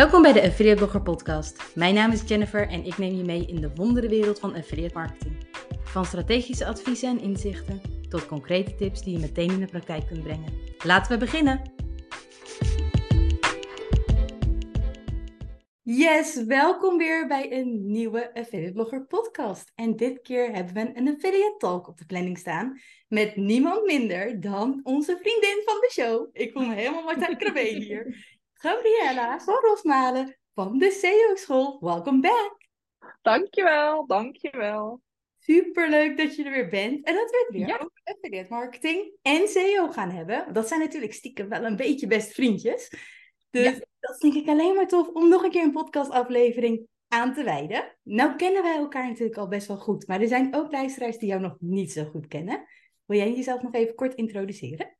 [0.00, 1.74] Welkom bij de Affiliate Blogger Podcast.
[1.74, 4.94] Mijn naam is Jennifer en ik neem je mee in de wondere wereld van affiliate
[4.94, 5.46] marketing.
[5.82, 10.22] Van strategische adviezen en inzichten tot concrete tips die je meteen in de praktijk kunt
[10.22, 10.52] brengen.
[10.84, 11.72] Laten we beginnen!
[15.82, 19.72] Yes, welkom weer bij een nieuwe Affiliate Blogger podcast.
[19.74, 24.40] En dit keer hebben we een Affiliate Talk op de planning staan met niemand minder
[24.40, 26.28] dan onze vriendin van de show.
[26.32, 28.38] Ik voel me helemaal Martijn Krabbe hier.
[28.62, 31.78] Gabriella van Rosmalen van de SEO School.
[31.80, 32.56] Welcome back!
[33.22, 35.00] Dankjewel, dankjewel.
[35.38, 37.06] Superleuk dat je er weer bent.
[37.06, 37.74] En dat we het weer ja.
[37.74, 40.52] over affiliate marketing en SEO gaan hebben.
[40.52, 42.88] Dat zijn natuurlijk stiekem wel een beetje best vriendjes.
[43.50, 43.84] Dus ja.
[44.00, 47.42] dat is denk ik alleen maar tof om nog een keer een podcastaflevering aan te
[47.42, 47.96] wijden.
[48.02, 50.06] Nou kennen wij elkaar natuurlijk al best wel goed.
[50.06, 52.66] Maar er zijn ook luisteraars die jou nog niet zo goed kennen.
[53.04, 54.98] Wil jij jezelf nog even kort introduceren?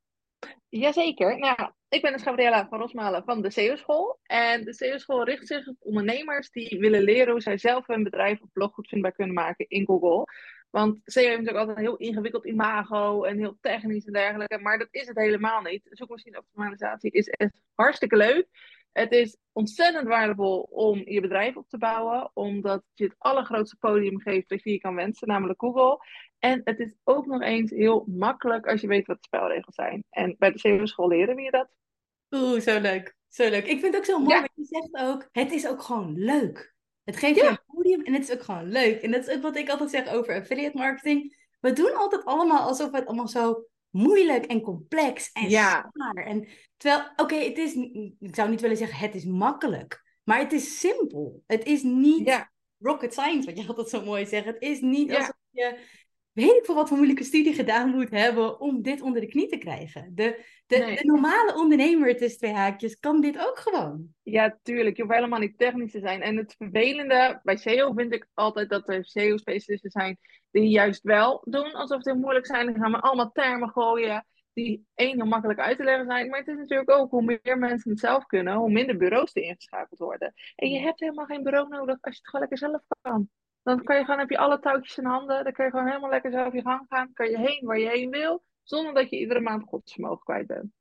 [0.68, 1.38] Jazeker.
[1.38, 4.18] Nou, ik ben dus Gabriella van Rosmalen van de SEO-school.
[4.22, 8.40] En de SEO-school richt zich op ondernemers die willen leren hoe zij zelf hun bedrijf
[8.40, 10.24] of blog goed vindbaar kunnen maken in Google.
[10.70, 14.58] Want SEO heeft natuurlijk altijd een heel ingewikkeld imago en heel technisch en dergelijke.
[14.58, 15.86] Maar dat is het helemaal niet.
[15.90, 18.46] Zoekmachine optimalisatie is echt hartstikke leuk.
[18.92, 24.20] Het is ontzettend waardevol om je bedrijf op te bouwen, omdat je het allergrootste podium
[24.20, 25.98] geeft dat je je kan wensen, namelijk Google.
[26.40, 30.04] En het is ook nog eens heel makkelijk als je weet wat de spelregels zijn.
[30.10, 31.68] En bij de SEO-school leren we je dat.
[32.30, 33.16] Oeh, zo leuk.
[33.28, 33.66] Zo leuk.
[33.66, 34.48] Ik vind het ook zo mooi, ja.
[34.54, 36.74] je zegt ook, het is ook gewoon leuk.
[37.04, 39.02] Het geeft je een podium en het is ook gewoon leuk.
[39.02, 41.36] En dat is ook wat ik altijd zeg over affiliate marketing.
[41.60, 45.90] We doen altijd allemaal alsof het allemaal zo moeilijk en complex en ja.
[45.92, 46.26] zwaar.
[46.26, 47.74] En terwijl, oké, het is,
[48.18, 51.42] ik zou niet willen zeggen het is makkelijk, maar het is simpel.
[51.46, 52.52] Het is niet ja.
[52.78, 54.44] rocket science, wat je altijd zo mooi zegt.
[54.44, 55.78] Het is niet alsof je,
[56.32, 59.48] weet ik voor wat voor moeilijke studie gedaan moet hebben om dit onder de knie
[59.48, 60.12] te krijgen.
[60.14, 60.96] De, de, Nee.
[60.96, 64.08] de normale ondernemer tussen twee haakjes kan dit ook gewoon.
[64.22, 64.96] Ja, tuurlijk.
[64.96, 66.22] Je hoeft helemaal niet technisch te zijn.
[66.22, 70.18] En het vervelende bij SEO vind ik altijd dat er SEO-specialisten zijn
[70.50, 72.66] die juist wel doen alsof ze moeilijk zijn.
[72.66, 76.28] Die gaan maar allemaal termen gooien die één heel makkelijk uit te leggen zijn.
[76.28, 79.42] Maar het is natuurlijk ook hoe meer mensen het zelf kunnen, hoe minder bureaus er
[79.42, 80.32] ingeschakeld worden.
[80.56, 83.28] En je hebt helemaal geen bureau nodig als je het gewoon lekker zelf kan.
[83.62, 85.44] Dan kan je gewoon, heb je alle touwtjes in handen.
[85.44, 87.12] Dan kan je gewoon helemaal lekker zelf je gang gaan.
[87.12, 88.42] Kan je heen waar je heen wil.
[88.62, 90.72] Zonder dat je iedere maand godsvermogen kwijt bent.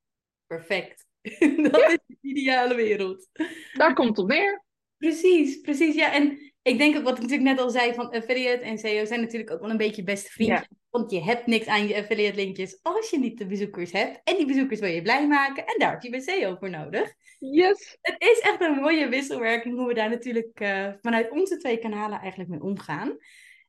[0.48, 1.08] Perfect.
[1.72, 3.30] dat is de ideale wereld.
[3.74, 4.64] Daar komt het op neer.
[4.98, 5.96] Precies, precies.
[5.96, 9.06] Ja, en ik denk ook wat ik natuurlijk net al zei van affiliate en SEO
[9.06, 10.68] zijn natuurlijk ook wel een beetje beste vrienden.
[10.90, 14.22] Want je hebt niks aan je affiliate linkjes als je niet de bezoekers hebt.
[14.24, 15.66] En die bezoekers wil je blij maken.
[15.66, 17.14] En daar heb je bij SEO voor nodig.
[17.40, 17.98] Yes.
[18.02, 22.20] Het is echt een mooie wisselwerking hoe we daar natuurlijk uh, vanuit onze twee kanalen
[22.20, 23.18] eigenlijk mee omgaan.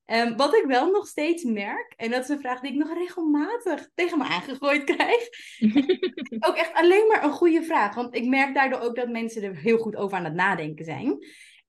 [0.06, 2.98] Um, wat ik wel nog steeds merk, en dat is een vraag die ik nog
[2.98, 5.28] regelmatig tegen me aangegooid krijg.
[6.48, 7.94] ook echt alleen maar een goede vraag.
[7.94, 11.18] Want ik merk daardoor ook dat mensen er heel goed over aan het nadenken zijn.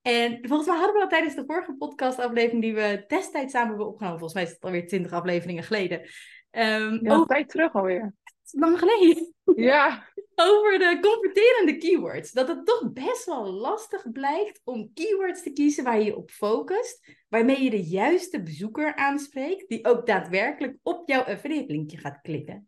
[0.01, 3.88] En volgens mij hadden we dat tijdens de vorige podcastaflevering die we destijds samen hebben
[3.88, 4.19] opgenomen.
[4.19, 6.00] Volgens mij is het alweer twintig afleveringen geleden.
[6.51, 8.13] Um, ja, tijd terug alweer.
[8.51, 9.34] Lang geleden.
[9.56, 10.09] Ja.
[10.35, 12.31] Over de converterende keywords.
[12.31, 16.29] Dat het toch best wel lastig blijkt om keywords te kiezen waar je je op
[16.29, 17.17] focust.
[17.29, 19.69] Waarmee je de juiste bezoeker aanspreekt.
[19.69, 22.66] Die ook daadwerkelijk op jouw affiliate linkje gaat klikken.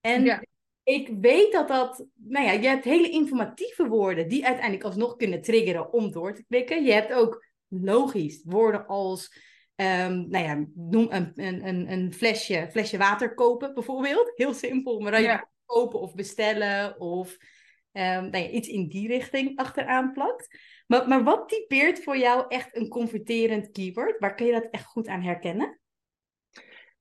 [0.00, 0.42] En ja.
[0.82, 2.06] ik weet dat dat...
[2.14, 6.44] Nou ja, je hebt hele informatieve woorden die uiteindelijk alsnog kunnen triggeren om door te
[6.48, 6.84] klikken.
[6.84, 9.54] Je hebt ook logisch woorden als...
[9.76, 14.32] Um, nou ja, noem een, een, een flesje, flesje water kopen bijvoorbeeld.
[14.34, 17.36] Heel simpel, maar dan je kopen of bestellen of
[17.92, 20.58] um, nou ja, iets in die richting achteraan plakt.
[20.86, 24.18] Maar, maar wat typeert voor jou echt een converterend keyword?
[24.18, 25.80] Waar kun je dat echt goed aan herkennen?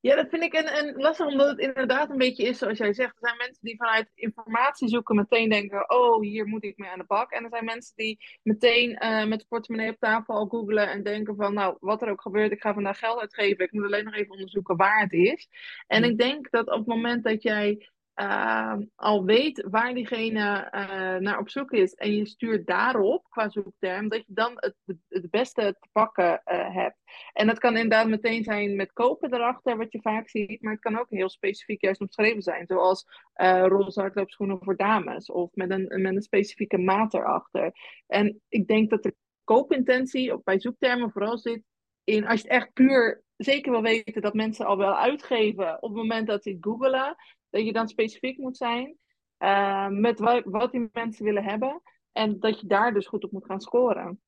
[0.05, 2.93] Ja, dat vind ik een, een lastig, omdat het inderdaad een beetje is zoals jij
[2.93, 3.13] zegt.
[3.13, 6.99] Er zijn mensen die vanuit informatie zoeken meteen denken, oh, hier moet ik mee aan
[6.99, 7.31] de bak.
[7.31, 11.03] En er zijn mensen die meteen uh, met de portemonnee op tafel al googlen en
[11.03, 13.65] denken van, nou, wat er ook gebeurt, ik ga vandaag geld uitgeven.
[13.65, 15.47] Ik moet alleen nog even onderzoeken waar het is.
[15.87, 16.11] En Hmm.
[16.11, 21.39] ik denk dat op het moment dat jij uh, al weet waar diegene uh, naar
[21.39, 24.75] op zoek is en je stuurt daarop qua zoekterm, dat je dan het,
[25.09, 26.97] het beste te pakken uh, hebt.
[27.33, 30.81] En dat kan inderdaad meteen zijn met kopen erachter, wat je vaak ziet, maar het
[30.81, 35.71] kan ook heel specifiek juist omschreven zijn, zoals uh, roze hardloopschoenen voor dames of met
[35.71, 37.71] een, met een specifieke maat erachter.
[38.07, 41.63] En ik denk dat de koopintentie op, bij zoektermen vooral zit
[42.03, 45.89] in als je het echt puur zeker wil weten dat mensen al wel uitgeven op
[45.89, 47.15] het moment dat ze het googelen
[47.55, 48.97] dat je dan specifiek moet zijn
[49.39, 51.81] uh, met wat, wat die mensen willen hebben.
[52.11, 54.21] En dat je daar dus goed op moet gaan scoren.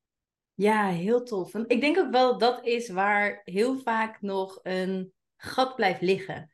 [0.53, 1.53] Ja, heel tof.
[1.55, 6.51] Ik denk ook wel dat is waar heel vaak nog een gat blijft liggen.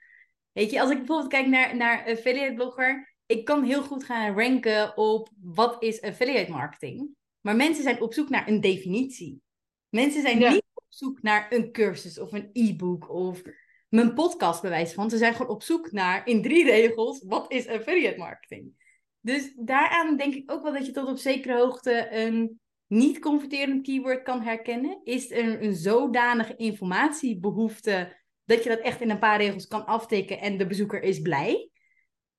[0.51, 4.39] Weet je, als ik bijvoorbeeld kijk naar, naar affiliate blogger, ik kan heel goed gaan
[4.39, 7.09] ranken op wat is affiliate marketing.
[7.41, 9.41] Maar mensen zijn op zoek naar een definitie.
[9.89, 13.41] Mensen zijn niet op zoek naar een cursus of een e-book of
[13.93, 15.09] mijn podcast bewijs van.
[15.09, 18.71] Ze zijn gewoon op zoek naar in drie regels, wat is affiliate marketing?
[19.19, 23.85] Dus daaraan denk ik ook wel dat je tot op zekere hoogte een niet converterend
[23.85, 25.01] keyword kan herkennen.
[25.03, 30.39] Is er een zodanige informatiebehoefte dat je dat echt in een paar regels kan aftikken
[30.39, 31.69] en de bezoeker is blij?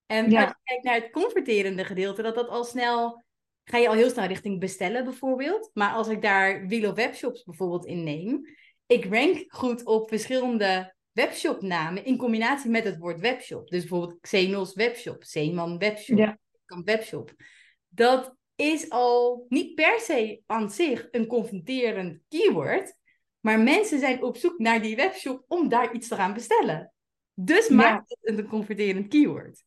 [0.05, 3.23] En als je kijkt naar het converterende gedeelte, dat dat al snel
[3.63, 5.69] ga je al heel snel richting bestellen bijvoorbeeld.
[5.73, 8.41] Maar als ik daar Willow Webshops bijvoorbeeld in neem,
[8.85, 13.69] ik rank goed op verschillende webshopnamen in combinatie met het woord webshop.
[13.69, 16.37] Dus bijvoorbeeld Xenos Webshop, Zeeman Webshop, ja.
[16.83, 17.33] Webshop.
[17.87, 22.95] Dat is al niet per se aan zich een confronterend keyword,
[23.39, 26.93] maar mensen zijn op zoek naar die webshop om daar iets te gaan bestellen.
[27.33, 29.63] Dus maakt het een converterend keyword.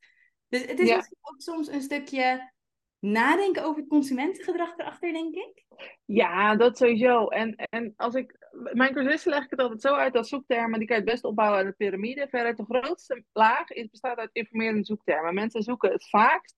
[0.49, 2.53] Dus het is ook soms een stukje
[2.99, 5.65] nadenken over het consumentengedrag erachter, denk ik?
[6.05, 7.27] Ja, dat sowieso.
[7.27, 8.37] En, en als ik,
[8.73, 11.25] mijn cursisten leg ik het altijd zo uit als zoektermen, die kan je het best
[11.25, 12.27] opbouwen uit de piramide.
[12.31, 15.35] Verder de grootste laag is, bestaat uit informerende zoektermen.
[15.35, 16.57] Mensen zoeken het vaakst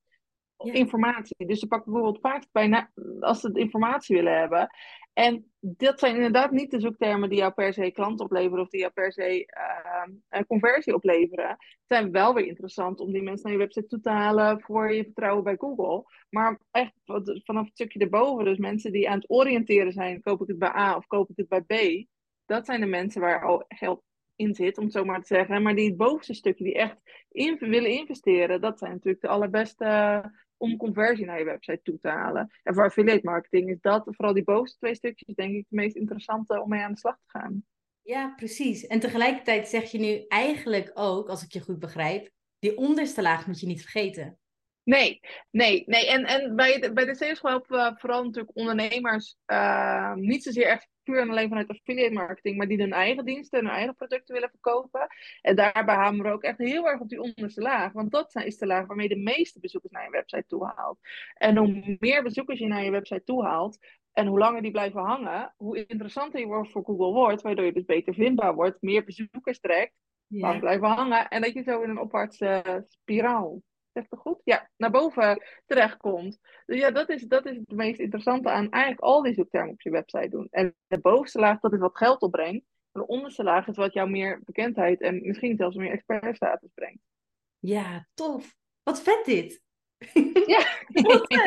[0.57, 1.47] informatie.
[1.47, 2.89] Dus ze pakken bijvoorbeeld vaak bij
[3.21, 4.71] als ze informatie willen hebben.
[5.13, 8.81] En dat zijn inderdaad niet de zoektermen die jou per se klant opleveren of die
[8.81, 9.49] jou per se
[10.31, 11.49] uh, conversie opleveren.
[11.49, 14.93] Het zijn wel weer interessant om die mensen naar je website toe te halen voor
[14.93, 16.05] je vertrouwen bij Google.
[16.31, 16.93] Maar echt
[17.45, 20.75] vanaf het stukje erboven, dus mensen die aan het oriënteren zijn, koop ik het bij
[20.77, 22.07] A of koop ik het bij B.
[22.47, 24.03] Dat zijn de mensen waar al geld
[24.37, 25.63] in zit, om het zo maar te zeggen.
[25.63, 26.97] Maar die het bovenste stukje, die echt
[27.59, 30.23] willen investeren, dat zijn natuurlijk de allerbeste
[30.61, 32.51] om conversie naar je website toe te halen.
[32.63, 35.97] En voor affiliate marketing is dat, vooral die bovenste twee stukjes, denk ik, het meest
[35.97, 37.65] interessante om mee aan de slag te gaan.
[38.03, 38.87] Ja, precies.
[38.87, 43.47] En tegelijkertijd zeg je nu eigenlijk ook, als ik je goed begrijp, die onderste laag
[43.47, 44.39] moet je niet vergeten.
[44.91, 45.21] Nee,
[45.51, 46.07] nee, nee.
[46.07, 50.89] En, en bij, bij de sales helpen we vooral natuurlijk ondernemers uh, niet zozeer echt
[51.03, 54.35] puur en alleen vanuit affiliate marketing, maar die hun eigen diensten en hun eigen producten
[54.35, 55.07] willen verkopen.
[55.41, 58.59] En daarbij hameren we ook echt heel erg op die onderste laag, want dat is
[58.59, 60.99] de laag waarmee de meeste bezoekers naar je website toe haalt.
[61.35, 63.79] En hoe meer bezoekers je naar je website toe haalt,
[64.13, 67.73] en hoe langer die blijven hangen, hoe interessanter je wordt voor Google wordt, waardoor je
[67.73, 69.95] dus beter vindbaar wordt, meer bezoekers trekt,
[70.27, 70.59] ja.
[70.59, 74.41] blijven hangen en dat je zo in een opwaartse spiraal Zeg het goed?
[74.45, 76.39] Ja, naar boven terechtkomt.
[76.67, 79.81] Dus ja, dat is, dat is het meest interessante aan eigenlijk al die zoektermen op
[79.81, 80.49] je website doen.
[80.51, 82.65] En de bovenste laag, dat is wat geld opbrengt.
[82.93, 87.03] En de onderste laag is wat jou meer bekendheid en misschien zelfs meer expertstatus brengt.
[87.59, 88.55] Ja, tof.
[88.83, 89.63] Wat vet dit.
[90.47, 90.65] Ja.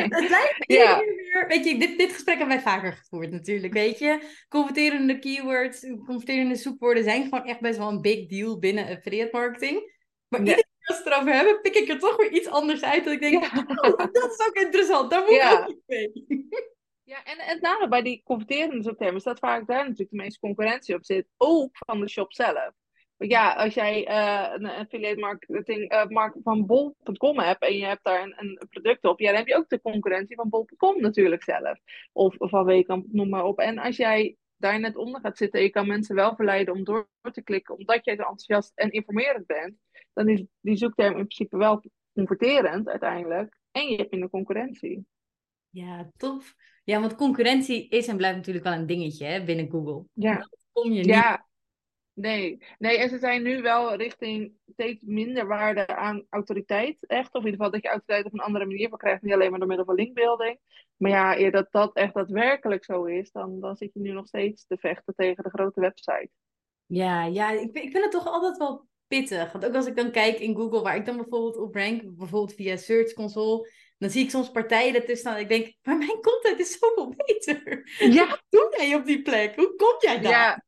[0.08, 0.98] het lijkt ja.
[0.98, 1.44] weer...
[1.48, 4.34] Weet je, dit, dit gesprek hebben wij vaker gevoerd natuurlijk, weet je.
[4.48, 9.92] Converterende keywords, converterende zoekwoorden zijn gewoon echt best wel een big deal binnen affiliate marketing.
[10.28, 13.04] Maar iedereen het erover hebben, pik ik er toch weer iets anders uit.
[13.04, 15.10] Dat ik denk, oh, dat is ook interessant.
[15.10, 16.12] Daar moet ik ook mee.
[17.04, 20.38] Ja, en het nadeel bij die converterende zoektermen is dat vaak daar natuurlijk de meeste
[20.38, 21.26] concurrentie op zit.
[21.36, 22.72] Ook van de shop zelf.
[23.16, 27.84] Want ja, als jij uh, een affiliate marketing uh, mark van bol.com hebt en je
[27.84, 31.00] hebt daar een, een, product op, ja, dan heb je ook de concurrentie van bol.com
[31.00, 31.78] natuurlijk zelf.
[32.12, 33.58] Of, of van Wekamp, noem maar op.
[33.58, 36.84] En als jij daar net onder gaat zitten en je kan mensen wel verleiden om
[36.84, 39.74] door te klikken, omdat jij zo enthousiast en informerend bent,
[40.14, 41.82] dan is die zoekterm in principe wel
[42.12, 43.58] converterend uiteindelijk.
[43.70, 45.06] En je hebt minder concurrentie.
[45.70, 46.54] Ja, tof.
[46.84, 50.04] Ja, want concurrentie is en blijft natuurlijk wel een dingetje hè, binnen Google.
[50.12, 50.34] Ja.
[50.34, 51.06] Dat kom je niet.
[51.06, 51.46] Ja.
[52.12, 52.58] Nee.
[52.78, 57.06] nee, en ze zijn nu wel richting steeds minder waarde aan autoriteit.
[57.06, 59.22] Echt, of in ieder geval dat je autoriteit op een andere manier van krijgt.
[59.22, 60.58] Niet alleen maar door middel van linkbuilding.
[60.96, 64.26] Maar ja, eer dat dat echt daadwerkelijk zo is, dan, dan zit je nu nog
[64.26, 66.30] steeds te vechten tegen de grote website.
[66.86, 69.52] Ja, ja ik, ik vind het toch altijd wel pittig.
[69.52, 72.54] Want ook als ik dan kijk in Google, waar ik dan bijvoorbeeld op rank, bijvoorbeeld
[72.54, 75.38] via Search Console, dan zie ik soms partijen ertussen staan.
[75.38, 77.90] Ik denk, maar mijn content is zoveel beter.
[77.98, 78.26] Ja.
[78.28, 79.56] Wat doe jij op die plek?
[79.56, 80.30] Hoe kom jij daar?
[80.30, 80.64] Ja.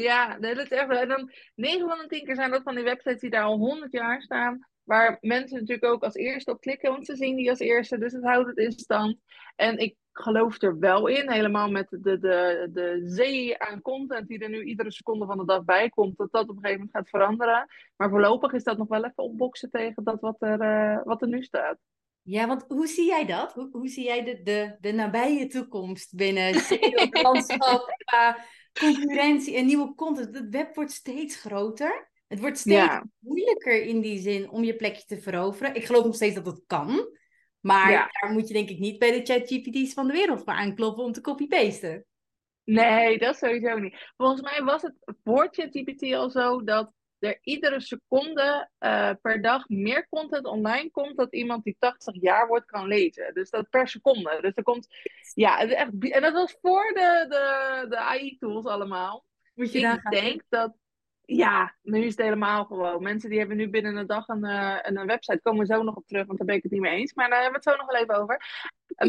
[0.00, 0.90] Ja, dat is echt.
[0.90, 3.58] En dan 9 van de 10 keer zijn dat van die websites die daar al
[3.58, 4.68] 100 jaar staan.
[4.82, 7.98] Waar mensen natuurlijk ook als eerste op klikken, want ze zien die als eerste.
[7.98, 9.16] Dus het houdt het in stand.
[9.56, 14.38] En ik geloof er wel in, helemaal met de, de, de zee aan content die
[14.38, 16.96] er nu iedere seconde van de dag bij komt, dat dat op een gegeven moment
[16.96, 17.66] gaat veranderen.
[17.96, 21.28] Maar voorlopig is dat nog wel even opboksen tegen dat wat er, uh, wat er
[21.28, 21.78] nu staat.
[22.22, 23.52] Ja, want hoe zie jij dat?
[23.52, 28.44] Hoe, hoe zie jij de, de, de nabije toekomst binnen het landschap qua
[28.80, 30.34] concurrentie en nieuwe content?
[30.34, 32.10] Het web wordt steeds groter.
[32.26, 35.74] Het wordt steeds moeilijker in die zin om je plekje te veroveren.
[35.74, 37.08] Ik geloof nog steeds dat het kan.
[37.64, 41.04] Maar daar moet je denk ik niet bij de ChatGPT's van de wereld voor aankloppen
[41.04, 42.06] om te copy-pasten.
[42.64, 44.12] Nee, dat sowieso niet.
[44.16, 44.94] Volgens mij was het
[45.24, 51.16] voor ChatGPT al zo dat er iedere seconde eh, per dag meer content online komt
[51.16, 53.34] dat iemand die 80 jaar wordt kan lezen.
[53.34, 54.38] Dus dat per seconde.
[54.40, 54.86] Dus er komt,
[55.34, 59.24] ja, echt, en dat was voor de, de, de AI-tools allemaal.
[59.54, 60.76] Moet je Ik denk dat,
[61.26, 63.02] ja, nu is het helemaal gewoon.
[63.02, 65.94] Mensen die hebben nu binnen een dag een, eh, een, een website, komen zo nog
[65.94, 67.14] op terug, want daar ben ik het niet mee eens.
[67.14, 68.40] Maar daar hebben we het zo nog wel even over.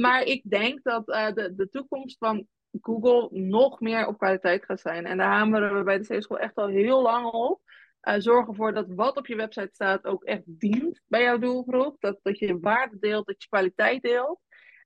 [0.01, 2.47] Maar ik denk dat eh, de, de toekomst van
[2.81, 5.05] Google nog meer op kwaliteit gaat zijn.
[5.05, 7.61] En daar hameren we bij de C-school echt al heel lang op.
[8.01, 11.95] Uh, zorg ervoor dat wat op je website staat ook echt dient bij jouw doelgroep.
[11.99, 14.39] Dat, dat je waarde deelt, dat je kwaliteit deelt.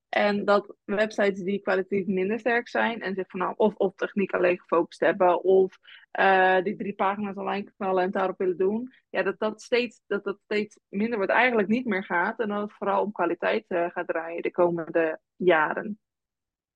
[0.09, 4.59] En dat websites die kwalitatief minder sterk zijn en zich van, of op techniek alleen
[4.59, 5.77] gefocust hebben, of
[6.19, 10.23] uh, die drie pagina's online knallen en daarop willen doen, ja, dat dat steeds, dat
[10.23, 12.39] dat steeds minder wordt, eigenlijk niet meer gaat.
[12.39, 15.99] En dat het vooral om kwaliteit uh, gaat draaien de komende jaren.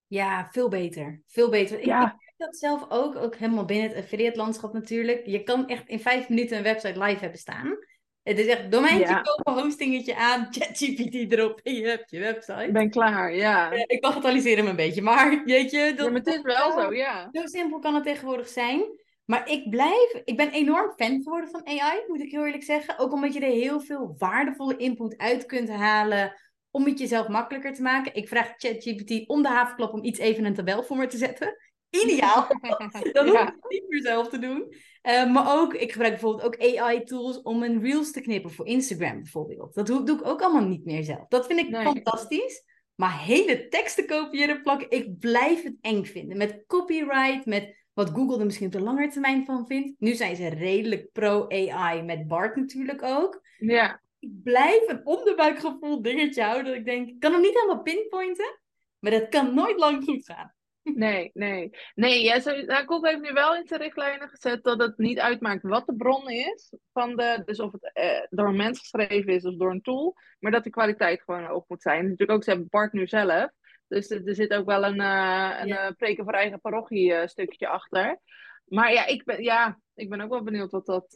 [0.07, 1.21] Ja, veel beter.
[1.27, 1.85] Veel beter.
[1.85, 2.01] Ja.
[2.01, 5.25] Ik, ik merk dat zelf ook, ook helemaal binnen het affiliate landschap natuurlijk.
[5.25, 7.77] Je kan echt in vijf minuten een website live hebben staan.
[8.23, 9.21] Het is echt domeintje Ja.
[9.21, 12.63] kopen, hostingetje aan, ChatGPT erop en je hebt je website.
[12.63, 13.71] Ik ben klaar, ja.
[13.71, 16.71] Eh, ik bagatelliseer hem een beetje, maar weet je, dat, ja maar het is wel
[16.71, 17.29] zo, ja.
[17.31, 19.01] zo simpel kan het tegenwoordig zijn.
[19.25, 22.97] Maar ik blijf, ik ben enorm fan geworden van AI, moet ik heel eerlijk zeggen.
[22.97, 26.35] Ook omdat je er heel veel waardevolle input uit kunt halen
[26.71, 28.15] om het jezelf makkelijker te maken.
[28.15, 31.57] Ik vraag ChatGPT om de havenklap om iets even een tabel voor me te zetten.
[32.01, 32.47] Ideaal.
[33.13, 34.73] Dan hoef ik het niet meer zelf te doen.
[35.01, 39.21] Eh, maar ook, ik gebruik bijvoorbeeld ook AI-tools om een reels te knippen voor Instagram
[39.21, 39.73] bijvoorbeeld.
[39.73, 41.27] Dat doe, doe ik ook allemaal niet meer zelf.
[41.27, 41.83] Dat vind ik Nee.
[41.83, 42.63] fantastisch.
[42.95, 46.37] Maar hele teksten kopiëren, plakken, ik blijf het eng vinden.
[46.37, 49.99] Met copyright, met wat Google er misschien op de lange termijn van vindt.
[49.99, 53.41] Nu zijn ze redelijk pro-AI, met Bart natuurlijk ook.
[53.57, 56.65] Ja, Ik blijf een onderbuikgevoel dingetje houden.
[56.65, 58.59] Dat ik denk, ik kan hem niet helemaal pinpointen.
[58.99, 60.52] Maar dat kan nooit lang goed gaan.
[60.83, 61.69] Nee, nee.
[61.95, 65.19] Nee, ja, zo, nou, Google heeft nu wel in zijn richtlijnen gezet dat het niet
[65.19, 66.73] uitmaakt wat de bron is.
[66.91, 70.15] Van de, dus of het eh, door een mens geschreven is of door een tool.
[70.39, 72.03] Maar dat de kwaliteit gewoon hoog moet zijn.
[72.03, 73.51] Natuurlijk ook, ze hebben Bart nu zelf.
[73.87, 75.87] Dus er, zit ook wel een, eh, een Ja.
[75.87, 78.19] eh, preken voor eigen parochie stukje achter.
[78.65, 81.13] Maar ja ik, ben, ja, ik ben ook wel benieuwd wat dat,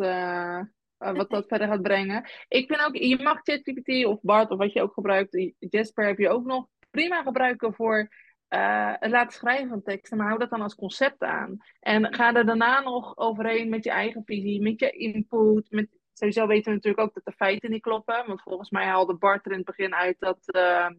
[0.97, 2.29] wat dat verder gaat brengen.
[2.47, 6.17] Ik vind ook, je mag ChatGPT of Bart of wat je ook gebruikt, Jasper heb
[6.17, 8.09] je ook nog prima gebruiken voor
[8.47, 11.57] eh, het laten schrijven van teksten, maar hou dat dan als concept aan.
[11.79, 15.71] En ga er daarna nog overheen met je eigen visie, met je input.
[15.71, 18.23] Met, sowieso weten we natuurlijk ook dat de feiten niet kloppen.
[18.27, 20.39] Want volgens mij haalde Bart er in het begin uit dat.
[20.45, 20.89] eh,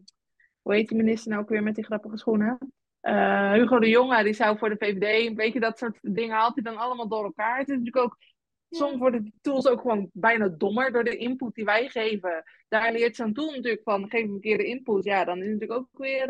[0.61, 2.57] hoe heet die minister nou ook weer met die grappige schoenen?
[2.99, 6.53] Eh, Hugo de Jonge, die zou voor de VVD, weet je, dat soort dingen haalt
[6.53, 7.57] hij dan allemaal door elkaar.
[7.57, 8.17] Het is natuurlijk ook,
[8.69, 12.43] soms worden die tools ook gewoon bijna dommer door de input die wij geven.
[12.67, 15.79] Daar leert zo'n tool natuurlijk van, geef een verkeerde input, ja, dan is het natuurlijk
[15.79, 16.27] ook weer...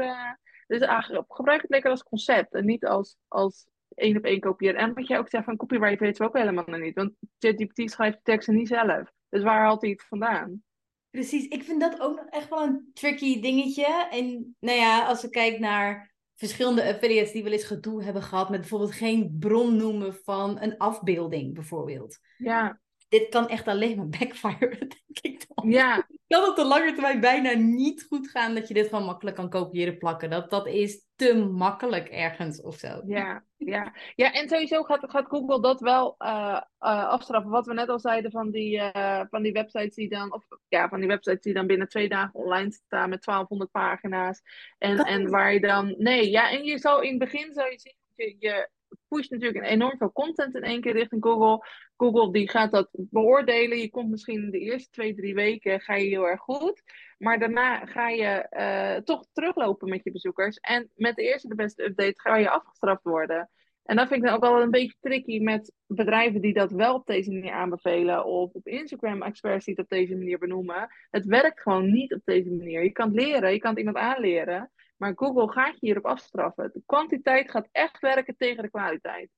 [0.69, 4.79] dus eigenlijk gebruik het lekker als concept en niet als, als één op één kopiëren.
[4.79, 6.95] En wat jij ook zegt van copyright weten we ook helemaal niet.
[6.95, 9.11] Want ChatGPT schrijft de teksten niet zelf.
[9.29, 10.63] Dus waar haalt hij het vandaan?
[11.09, 14.07] Precies, ik vind dat ook nog echt wel een tricky dingetje.
[14.11, 18.49] En nou ja, als we kijken naar verschillende affiliates die wel eens gedoe hebben gehad
[18.49, 22.19] met bijvoorbeeld geen bron noemen van een afbeelding, bijvoorbeeld.
[22.37, 22.79] Ja,
[23.09, 25.69] Dit kan echt alleen maar backfire, denk ik dan.
[25.69, 29.35] ja, Kan op de lange termijn bijna niet goed gaan dat je dit gewoon makkelijk
[29.35, 30.29] kan kopiëren plakken.
[30.29, 33.01] Dat, dat is te makkelijk ergens of zo.
[33.05, 33.93] ja, ja.
[34.15, 37.51] Ja, en sowieso gaat, gaat Google dat wel eh, afstraffen.
[37.51, 40.89] Wat we net al zeiden van die, eh, van die websites die dan, of ja,
[40.89, 44.41] van die websites die dan binnen twee dagen online staan met 1200 pagina's.
[44.77, 47.71] En, Dat en waar je dan, nee, ja, en je zou in het begin zou
[47.71, 48.69] je zien, je, je
[49.07, 51.67] pusht natuurlijk enorm veel content in één keer richting Google.
[51.97, 53.77] Google die gaat dat beoordelen.
[53.77, 56.83] Je komt misschien de eerste twee, drie weken ga je heel erg goed.
[57.17, 60.57] Maar daarna ga je eh, toch teruglopen met je bezoekers.
[60.57, 63.49] En met de eerste de beste update ga je afgestraft worden.
[63.89, 66.95] En dat vind ik dan ook wel een beetje tricky met bedrijven die dat wel
[66.95, 68.25] op deze manier aanbevelen.
[68.25, 70.87] Of op Instagram experts die het op deze manier benoemen.
[71.09, 72.83] Het werkt gewoon niet op deze manier.
[72.83, 74.71] Je kan het leren, je kan het iemand aanleren.
[74.99, 76.69] Maar Google gaat je hierop afstraffen.
[76.73, 79.29] De kwantiteit gaat echt werken tegen de kwaliteit.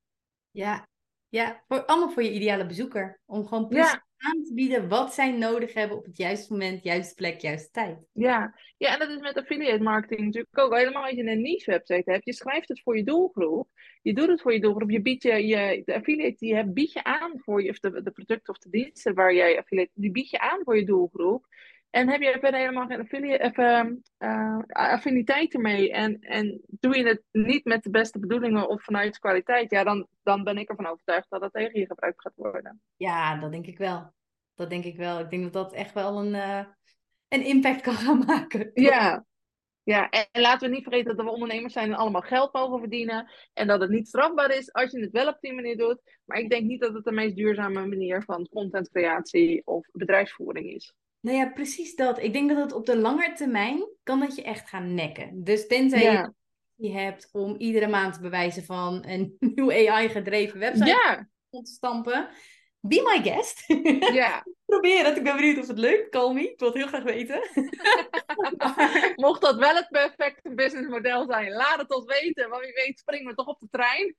[0.52, 0.88] Ja,
[1.30, 3.20] ja voor, allemaal voor je ideale bezoeker.
[3.26, 4.06] Om gewoon precies Ja.
[4.18, 8.08] aan te bieden wat zij nodig hebben op het juiste moment, juiste plek, juiste tijd.
[8.14, 8.56] Ja.
[8.78, 10.76] ja, en dat is met affiliate marketing natuurlijk ook.
[10.76, 12.26] Helemaal als je een niche website hebt.
[12.26, 13.70] Je schrijft het voor je doelgroep.
[14.02, 14.90] Je doet het voor je doelgroep.
[14.90, 17.80] Je biedt je, je de affiliate die je hebt, bied je aan voor je, of
[17.80, 20.86] de, de producten of de diensten waar jij affiliate, die bied je aan voor je
[20.86, 21.48] doelgroep.
[21.92, 27.22] En heb je verder helemaal geen ehm, eh, affiniteit ermee en, en doe je het
[27.32, 31.30] niet met de beste bedoelingen of vanuit kwaliteit, ja, dan, dan ben ik ervan overtuigd
[31.30, 32.82] dat dat tegen je gebruikt gaat worden.
[32.98, 34.14] Ja, dat denk ik wel.
[34.56, 35.20] Dat denk ik wel.
[35.20, 36.66] Ik denk dat dat echt wel een, eh,
[37.28, 38.72] een impact kan gaan maken.
[38.74, 39.26] Ja,
[39.84, 43.32] Ja, en laten we niet vergeten dat we ondernemers zijn en allemaal geld mogen verdienen.
[43.54, 46.02] En dat het niet strafbaar is als je het wel op die manier doet.
[46.26, 50.94] Maar ik denk niet dat het de meest duurzame manier van contentcreatie of bedrijfsvoering is.
[51.22, 52.20] Nou ja, precies dat.
[52.24, 55.44] Ik denk dat het op de lange termijn kan dat je echt gaan nekken.
[55.44, 56.34] Dus tenzij Ja.
[56.76, 62.30] je hebt om iedere maand te bewijzen van een nieuw AI-gedreven website Ja, te stampen.
[62.80, 63.64] Be my guest.
[64.22, 64.46] ja.
[64.66, 65.18] Probeer het.
[65.18, 66.10] Ik ben benieuwd of het lukt.
[66.10, 66.52] Call me.
[66.52, 67.42] Ik wil het heel graag weten.
[69.26, 72.50] Mocht dat wel het perfecte businessmodel zijn, laat het ons weten.
[72.50, 74.16] Want wie weet springen we toch op de trein.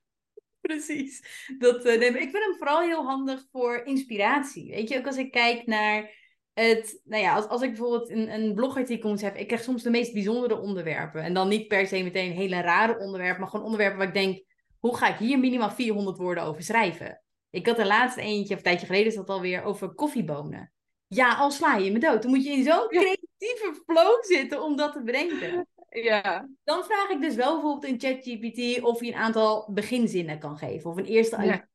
[0.61, 1.45] Precies.
[1.57, 4.71] Dat, maar ik vind hem vooral heel handig voor inspiratie.
[4.71, 6.09] Weet je, ook als ik kijk naar
[6.53, 7.01] het.
[7.03, 10.13] Nou ja, als, als ik bijvoorbeeld een, een blogartikel heb, ik krijg soms de meest
[10.13, 11.23] bijzondere onderwerpen.
[11.23, 14.43] En dan niet per se meteen hele rare onderwerpen, maar gewoon onderwerpen waar ik denk:
[14.79, 17.21] hoe ga ik hier minimaal 400 woorden over schrijven?
[17.49, 20.73] Ik had de laatste eentje, of een tijdje geleden, is dat alweer over koffiebonen.
[21.07, 22.21] Ja, al sla je me dood.
[22.21, 25.67] Dan moet je in zo'n creatieve flow zitten om dat te bedenken.
[25.89, 30.57] Ja, Dan vraag ik dus wel bijvoorbeeld in ChatGPT of hij een aantal beginzinnen kan
[30.57, 30.89] geven.
[30.89, 31.67] Of een eerste Ja.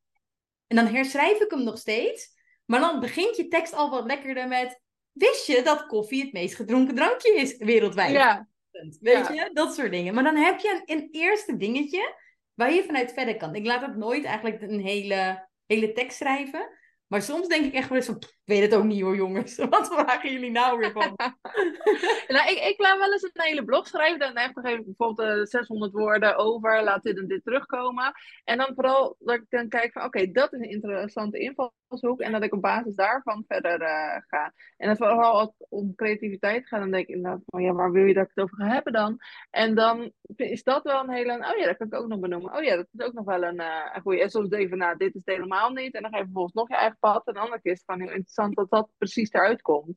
[0.67, 2.37] En dan herschrijf ik hem nog steeds.
[2.69, 4.79] Maar dan begint je tekst al wat lekkerder met...
[5.11, 8.11] Wist je dat koffie het meest gedronken drankje is wereldwijd?
[8.11, 8.47] ja,
[8.99, 9.33] Weet Ja.
[9.33, 9.49] je?
[9.53, 10.13] Dat soort dingen.
[10.13, 12.15] Maar dan heb je een, een eerste dingetje
[12.53, 13.55] waar je vanuit verder kan.
[13.55, 16.69] Ik laat het nooit eigenlijk een hele, hele tekst schrijven.
[17.07, 18.23] Maar soms denk ik echt wel eens van...
[18.49, 19.55] "Pff, Ik weet het ook niet hoor jongens.
[19.69, 21.13] Wat vragen jullie nou weer van?
[22.27, 24.19] Nou, ik, ik laat wel eens een hele blog schrijven.
[24.19, 26.83] Dan nog even bijvoorbeeld eh, 600 woorden over.
[26.83, 28.13] Laat dit en dit terugkomen.
[28.43, 32.19] En dan vooral dat ik dan kijk van oké, dat is een interessante invalshoek.
[32.19, 34.53] En dat ik op basis daarvan verder eh, ga.
[34.77, 36.79] En dat vooral als het om creativiteit gaat.
[36.79, 38.93] Dan denk ik inderdaad van ja, waar wil je dat ik het over ga hebben
[38.93, 39.17] dan?
[39.49, 41.33] En dan is dat wel een hele...
[41.33, 42.55] Oh ja, dat kan ik ook nog benoemen.
[42.55, 44.21] Oh ja, dat is ook nog wel een, eh een goede.
[44.21, 45.93] En soms denk van nou, dit is het helemaal niet.
[45.93, 47.27] En dan ga je vervolgens nog je eigen pad.
[47.27, 49.95] En de andere keer is gewoon heel interessant dat dat precies eruit komt.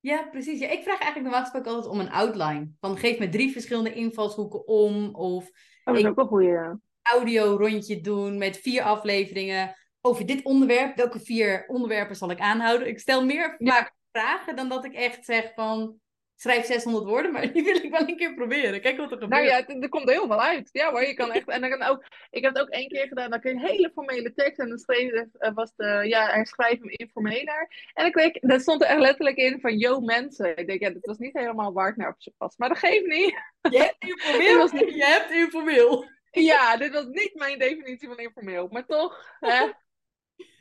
[0.00, 0.58] Ja, precies.
[0.60, 2.70] Ja, ik vraag eigenlijk normaal gesproken altijd om een outline.
[2.80, 5.14] Van geef me drie verschillende invalshoeken om.
[5.14, 5.50] Of
[5.84, 10.96] Oh, dat is ook een audio rondje doen met vier afleveringen over dit onderwerp.
[10.96, 12.88] Welke vier onderwerpen zal ik aanhouden?
[12.88, 16.00] Ik stel meer vaak vragen dan dat ik echt zeg van
[16.36, 18.80] schrijf 600 woorden, maar die wil ik wel een keer proberen.
[18.80, 19.30] Kijk wat er gebeurt.
[19.30, 20.68] Nou ja, het- er komt heel veel uit.
[20.72, 21.48] Ja hoor, je kan echt.
[21.48, 22.04] En dan kan ook.
[22.30, 23.30] Ik heb het ook één keer gedaan.
[23.30, 24.58] Dan kun je een hele formele tekst.
[24.58, 26.04] En dan schreef, eh, was de.
[26.06, 27.68] Ja, herschrijf hem informeler.
[27.94, 29.78] En dan kreeg, daar stond er echt letterlijk in van.
[29.78, 30.56] Yo mensen.
[30.56, 32.56] Ik denk, ja, dat was niet helemaal waar ik naar op zijn was.
[32.56, 33.34] Maar dat geeft niet.
[33.70, 34.52] Je hebt informeel.
[34.58, 36.04] Dat was niet- Je hebt informeel.
[36.30, 38.68] Ja, dit was niet mijn definitie van informeel.
[38.70, 39.36] Maar toch.
[39.40, 39.66] Hè?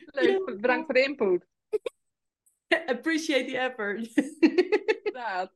[0.06, 1.46] Leuk, bedankt voor de input.
[2.86, 4.10] Appreciate the effort.
[4.40, 5.52] Inderdaad.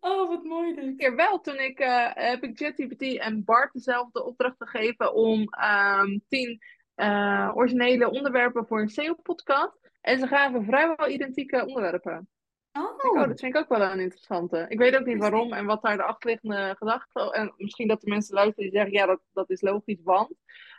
[0.00, 0.96] Oh, wat mooi Een dit.
[0.96, 6.18] keer wel, toen ik, eh, heb ik ChatGPT en Bart dezelfde opdracht gegeven om ehm,
[6.28, 6.58] tien
[6.94, 9.90] eh, originele onderwerpen voor een SEO-podcast.
[10.00, 12.28] En ze gaven vrijwel identieke onderwerpen.
[12.72, 14.66] Ik, oh, Oh, dat vind ik ook wel een interessante.
[14.68, 18.10] Ik weet ook niet waarom en wat daar de achterliggende gedachte En misschien dat de
[18.10, 20.34] mensen luisteren die zeggen, ja, dat, dat is logisch, want.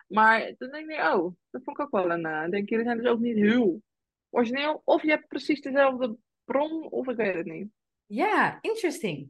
[0.07, 2.25] Maar dan denk ik, oh, dat vond ik ook wel een...
[2.25, 3.81] eh denk, jullie zijn dus ook niet heel
[4.29, 4.81] origineel.
[4.83, 7.71] Of je hebt precies dezelfde bron, of ik weet het niet.
[8.05, 9.29] Ja, interesting.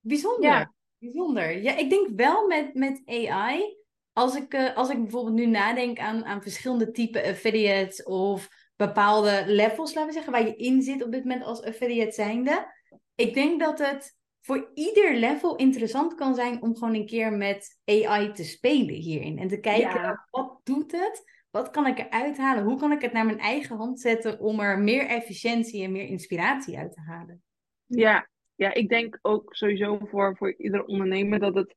[0.00, 0.50] Bijzonder.
[0.50, 0.72] Ja.
[0.98, 1.62] Bijzonder.
[1.62, 3.76] Ja, ik denk wel met, met AI.
[4.12, 9.42] Als ik, eh, als ik bijvoorbeeld nu nadenk aan, aan verschillende type affiliates of bepaalde
[9.46, 12.74] levels, laten we zeggen, waar je in zit op dit moment als affiliate zijnde.
[13.14, 17.78] Ik denk dat het voor ieder level interessant kan zijn om gewoon een keer met
[17.84, 19.38] AI te spelen hierin.
[19.38, 20.26] En te kijken, Ja.
[20.30, 21.22] wat doet het?
[21.50, 22.64] Wat kan ik eruit halen?
[22.64, 26.06] Hoe kan ik het naar mijn eigen hand zetten om er meer efficiëntie en meer
[26.06, 27.42] inspiratie uit te halen?
[27.88, 31.74] Ja, ja, ik denk ook sowieso voor, voor ieder ondernemer dat, het,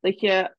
[0.00, 0.54] dat je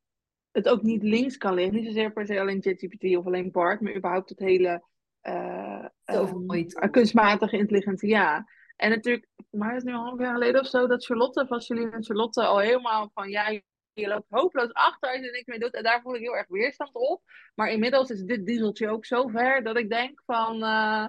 [0.51, 1.75] het ook niet links kan liggen.
[1.75, 4.83] Niet zozeer per se alleen ChatGPT of alleen Bart, maar überhaupt het hele
[5.21, 6.73] eh, ehm, tools.
[6.91, 8.09] kunstmatige intelligentie.
[8.09, 8.45] Ja.
[8.75, 11.05] En natuurlijk, voor mij is het nu al een half jaar geleden of zo, dat
[11.05, 13.59] Charlotte van Celine en Charlotte al helemaal van ja,
[13.93, 15.73] je loopt hopeloos achter als je er niks mee doet.
[15.73, 17.21] En daar voel ik heel erg weerstand op.
[17.55, 21.05] Maar inmiddels is dit dieseltje ook zo ver dat ik denk van, eh,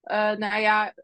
[0.00, 0.94] eh, nou ja,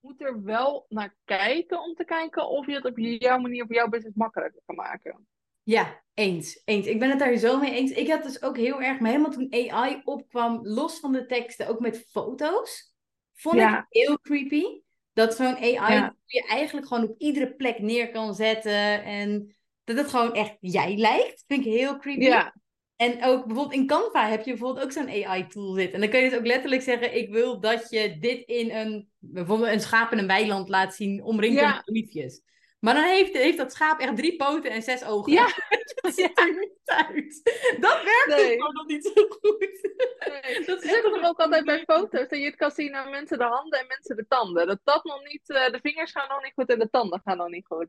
[0.00, 3.74] moet er wel naar kijken om te kijken of je het op jouw manier voor
[3.74, 5.26] jouw business makkelijker kan maken.
[5.62, 6.62] Ja, eens.
[6.64, 6.86] Eens.
[6.86, 7.90] Ik ben het daar zo mee eens.
[7.90, 11.68] Ik had dus ook heel erg, maar helemaal toen AI opkwam, los van de teksten,
[11.68, 12.94] ook met foto's,
[13.34, 13.78] vond Ja.
[13.78, 14.64] ik heel creepy.
[15.12, 16.16] Dat zo'n AI Ja.
[16.24, 19.04] je eigenlijk gewoon op iedere plek neer kan zetten.
[19.04, 21.44] En dat het gewoon echt jij lijkt.
[21.46, 22.24] Vind ik heel creepy.
[22.24, 22.54] Ja,
[22.96, 25.94] En ook bijvoorbeeld in Canva heb je bijvoorbeeld ook zo'n AI-tool zitten.
[25.94, 29.08] En dan kun je dus ook letterlijk zeggen: Ik wil dat je dit in een,
[29.18, 31.72] bijvoorbeeld een schaap in een weiland laat zien, omringd Ja.
[31.72, 32.42] door liefjes.
[32.80, 35.32] Maar dan heeft, heeft dat schaap echt drie poten en zes ogen.
[35.32, 35.46] Ja.
[36.02, 37.40] dat ziet er niet uit.
[37.80, 38.52] Dat werkt dus Nee.
[38.52, 39.90] gewoon nog niet zo goed.
[40.28, 40.64] Nee.
[40.66, 43.44] Dat is ook nog altijd bij foto's, dat je het kan zien aan mensen de
[43.44, 44.66] handen en mensen de tanden.
[44.66, 47.36] Dat dat nog niet, eh, de vingers gaan nog niet goed en de tanden gaan
[47.36, 47.88] nog niet goed.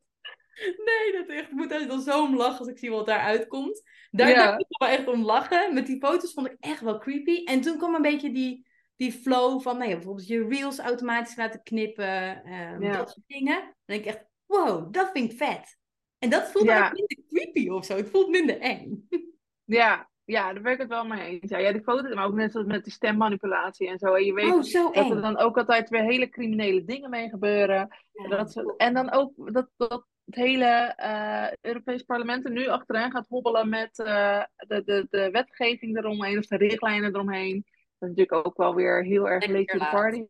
[0.88, 1.48] Nee, dat echt.
[1.48, 3.82] Ik moet daar dan zo om lachen als ik zie wat daaruit komt.
[4.12, 4.58] Daar, Ja.
[4.58, 5.74] ik wel echt om lachen.
[5.74, 7.44] Met die foto's vond ik echt wel creepy.
[7.44, 11.36] En toen kwam een beetje die, die flow van, nou ja, bijvoorbeeld je reels automatisch
[11.36, 12.44] laten knippen.
[12.44, 12.98] ehm, Ja.
[12.98, 13.56] Dat soort dingen.
[13.62, 15.78] Dan denk ik echt, wow, dat vind ik vet.
[16.20, 16.86] En dat voelt Ja.
[16.88, 17.96] ook minder creepy of zo.
[17.96, 19.08] Het voelt minder eng.
[19.70, 21.52] Ja, ja, daar ben ik het wel mee eens.
[21.52, 24.14] Ja, ja die foto's, maar ook net zoals met die stemmanipulatie en zo.
[24.14, 27.30] En je weet Oh, zo dat er dan ook altijd weer hele criminele dingen mee
[27.30, 27.88] gebeuren.
[28.14, 33.12] Ja, Dat en dan ook dat, dat het hele eh Europees parlement er nu achteraan
[33.12, 37.66] gaat hobbelen met eh, de, de, de wetgeving eromheen, of de richtlijnen eromheen.
[37.98, 40.26] Dat is natuurlijk ook wel weer heel erg late to the party.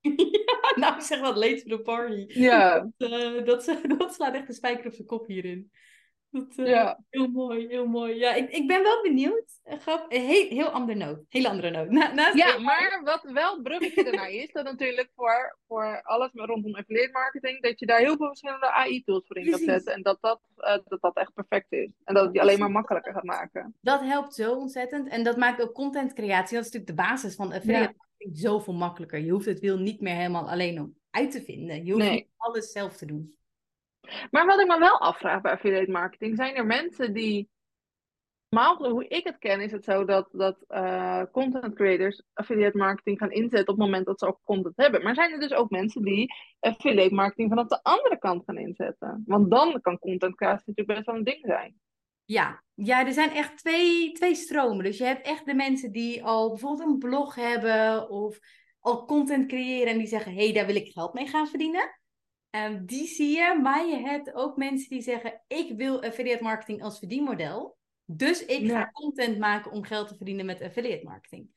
[0.00, 2.24] ja, nou zeg wat late to the party.
[2.28, 5.70] Ja, Dat, eh, dat, dat slaat echt de spijker op zijn kop hierin.
[6.36, 7.00] Dat, eh, ja.
[7.10, 8.14] Heel mooi, heel mooi.
[8.14, 9.60] Ja, ik, ik ben wel benieuwd.
[9.62, 11.18] Eh, Grap, een heel, heel andere noot.
[11.28, 11.90] Hele andere noot.
[11.90, 16.30] Na, naast ja, maar wat wel het bruggetje ernaar is, dat natuurlijk voor, voor alles
[16.32, 19.92] rondom affiliate marketing, dat je daar heel veel verschillende AI-tools voor in kan zetten.
[19.94, 21.90] En dat dat, eh, dat dat echt perfect is.
[22.04, 23.74] En dat het je alleen maar makkelijker gaat maken.
[23.80, 25.08] Dat helpt zo ontzettend.
[25.08, 29.18] En dat maakt ook contentcreatie, dat is natuurlijk de basis van affiliate marketing, zoveel makkelijker.
[29.18, 31.84] Je hoeft het wiel niet meer helemaal alleen om uit te vinden.
[31.84, 32.14] Je hoeft Nee.
[32.14, 33.34] niet alles zelf te doen.
[34.30, 37.48] Maar wat ik me wel afvraag bij affiliate marketing, zijn er mensen die.
[38.48, 43.18] Normaal, hoe ik het ken, is het zo dat, dat eh, content creators affiliate marketing
[43.18, 45.02] gaan inzetten op het moment dat ze ook content hebben.
[45.02, 49.22] Maar zijn er dus ook mensen die affiliate marketing vanaf de andere kant gaan inzetten?
[49.26, 51.80] Want dan kan content creatie natuurlijk best wel een ding zijn.
[52.24, 54.84] Ja, ja, er zijn echt twee, twee stromen.
[54.84, 58.38] Dus je hebt echt de mensen die al bijvoorbeeld een blog hebben of
[58.80, 62.00] al content creëren en die zeggen, hé, hey, daar wil ik geld mee gaan verdienen.
[62.56, 66.82] Ehm, die zie je, maar je hebt ook mensen die zeggen, ik wil affiliate marketing
[66.82, 67.76] als verdienmodel.
[68.04, 71.48] Dus ik ga content maken om geld te verdienen met affiliate marketing.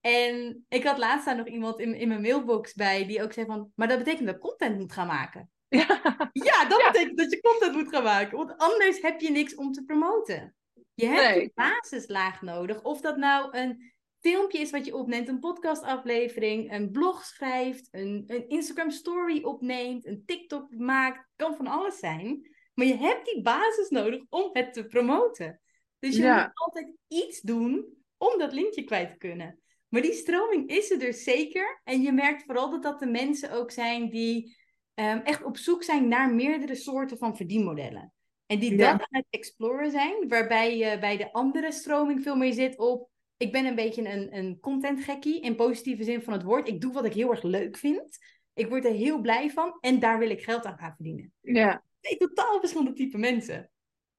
[0.00, 3.46] En ik had laatst daar nog iemand in, in mijn mailbox bij die ook zei
[3.46, 5.50] van, maar dat betekent dat ik content moet gaan maken.
[5.68, 5.86] Ja,
[6.32, 6.90] Ja, dat Ja.
[6.90, 8.36] betekent dat je content moet gaan maken.
[8.36, 10.54] Want anders heb je niks om te promoten.
[10.94, 11.42] Je hebt Nee.
[11.42, 12.82] een basislaag nodig.
[12.82, 13.92] Of dat nou een
[14.26, 20.06] filmpje is wat je opneemt, een podcastaflevering, een blog schrijft, een, een Instagram story opneemt,
[20.06, 21.28] een TikTok maakt.
[21.36, 22.50] Kan van alles zijn.
[22.74, 25.60] Maar je hebt die basis nodig om het te promoten.
[25.98, 26.42] Dus je Ja.
[26.42, 27.86] moet altijd iets doen
[28.16, 29.60] om dat linkje kwijt te kunnen.
[29.88, 31.80] Maar die stroming is er dus zeker.
[31.84, 34.56] En je merkt vooral dat dat de mensen ook zijn die
[34.94, 38.12] ehm, echt op zoek zijn naar meerdere soorten van verdienmodellen.
[38.46, 38.90] En die Ja.
[38.92, 43.10] dat aan het exploren zijn, waarbij je bij de andere stroming veel meer zit op.
[43.36, 46.68] Ik ben een beetje een, een content gekkie in positieve zin van het woord.
[46.68, 48.18] Ik doe wat ik heel erg leuk vind.
[48.54, 51.32] Ik word er heel blij van en daar wil ik geld aan gaan verdienen.
[51.40, 51.84] ja.
[52.00, 53.70] Nee, totaal verschillende type mensen.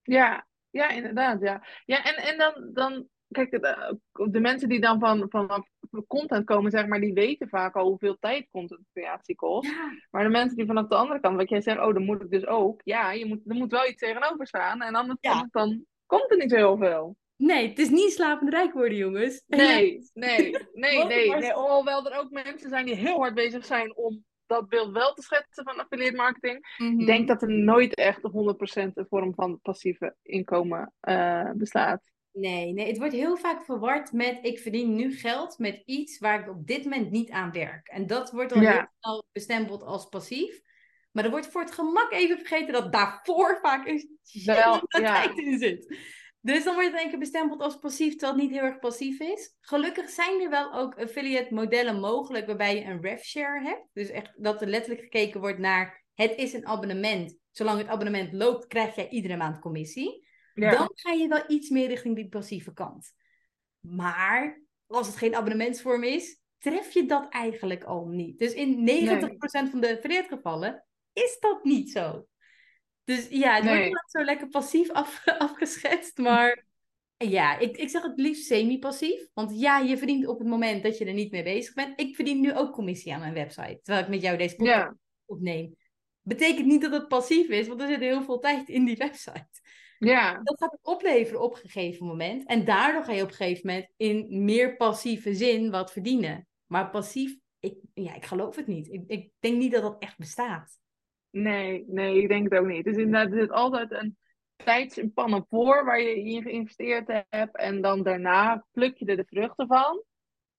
[0.02, 1.42] Ja, ja, inderdaad.
[1.42, 4.00] Ja, ja en, en dan, dan kijk, de,
[4.32, 5.66] de mensen die dan van, van
[6.08, 9.70] content komen, zeg maar, die weten vaak al hoeveel tijd contentcreatie kost.
[9.70, 12.22] Ja, Maar de mensen die vanaf de andere kant, wat jij zegt, oh, dan moet
[12.22, 12.82] ik dus ook.
[12.84, 14.82] Ja, je moet, er moet wel iets tegenover staan.
[14.82, 15.32] En anders, Ja.
[15.32, 17.16] anders dan komt er niet zo heel veel.
[17.38, 19.44] Nee, het is niet slapend rijk worden, jongens.
[19.48, 19.68] Nee,
[20.14, 21.30] nee, nee, nee.
[21.36, 21.54] nee.
[21.54, 25.22] Alhoewel er ook mensen zijn die heel hard bezig zijn om dat beeld wel te
[25.22, 26.76] schetsen van affiliate marketing.
[26.78, 27.00] Mhm.
[27.00, 32.12] Ik denk dat er nooit echt op 100% een vorm van passieve inkomen eh, bestaat.
[32.32, 36.40] Nee, nee, het wordt heel vaak verward met ik verdien nu geld met iets waar
[36.40, 37.88] ik op dit moment niet aan werk.
[37.88, 38.72] En dat wordt al Ja.
[38.72, 40.62] heel snel bestempeld als passief.
[41.12, 45.22] Maar er wordt voor het gemak even vergeten dat daarvoor vaak een Wel, shit ja.
[45.22, 45.98] tijd in zit.
[46.54, 49.20] Dus dan wordt het één keer bestempeld als passief, terwijl het niet heel erg passief
[49.20, 49.56] is.
[49.60, 53.88] Gelukkig zijn er wel ook affiliate modellen mogelijk waarbij je een rev share hebt.
[53.94, 57.38] Dus echt dat er letterlijk gekeken wordt naar het is een abonnement.
[57.52, 60.72] Zolang het abonnement loopt, krijg jij iedere maand commissie Ja.
[60.72, 63.14] dan ga je wel iets meer richting die passieve kant.
[63.80, 68.40] Maar als het geen abonnementsvorm is, tref je dat eigenlijk al niet.
[68.40, 72.28] Dus in 90% van de affiliate gevallen is dat niet zo.
[73.08, 73.92] Dus ja, het wordt Nee.
[74.08, 76.66] zo lekker passief af, afgeschetst, maar
[77.18, 79.28] ja, ik, ik zeg het liefst semi-passief.
[79.34, 82.00] Want ja, je verdient op het moment dat je er niet mee bezig bent.
[82.00, 84.98] Ik verdien nu ook commissie aan mijn website, terwijl ik met jou deze podcast Ja.
[85.26, 85.76] opneem.
[86.22, 89.48] Betekent niet dat het passief is, want er zit heel veel tijd in die website
[90.00, 90.40] Ja.
[90.44, 92.46] dat gaat opleveren op een gegeven moment.
[92.48, 96.48] En daardoor ga je op een gegeven moment in meer passieve zin wat verdienen.
[96.66, 98.88] Maar passief, ik, ja, ik geloof het niet.
[98.92, 100.80] Ik, ik denk niet dat dat echt bestaat.
[101.32, 102.84] Nee, nee, ik denk het ook niet.
[102.84, 104.18] Dus inderdaad, er zit altijd een
[104.56, 107.56] tijdspannen voor waar je in geïnvesteerd hebt.
[107.58, 110.04] En dan daarna pluk je er de vruchten van.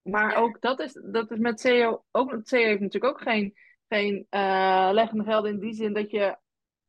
[0.03, 0.37] Maar Ja.
[0.37, 3.55] ook dat is, dat is met SEO, ook met SEO heeft natuurlijk ook geen,
[3.89, 6.37] geen eh, leggende gelden in die zin dat je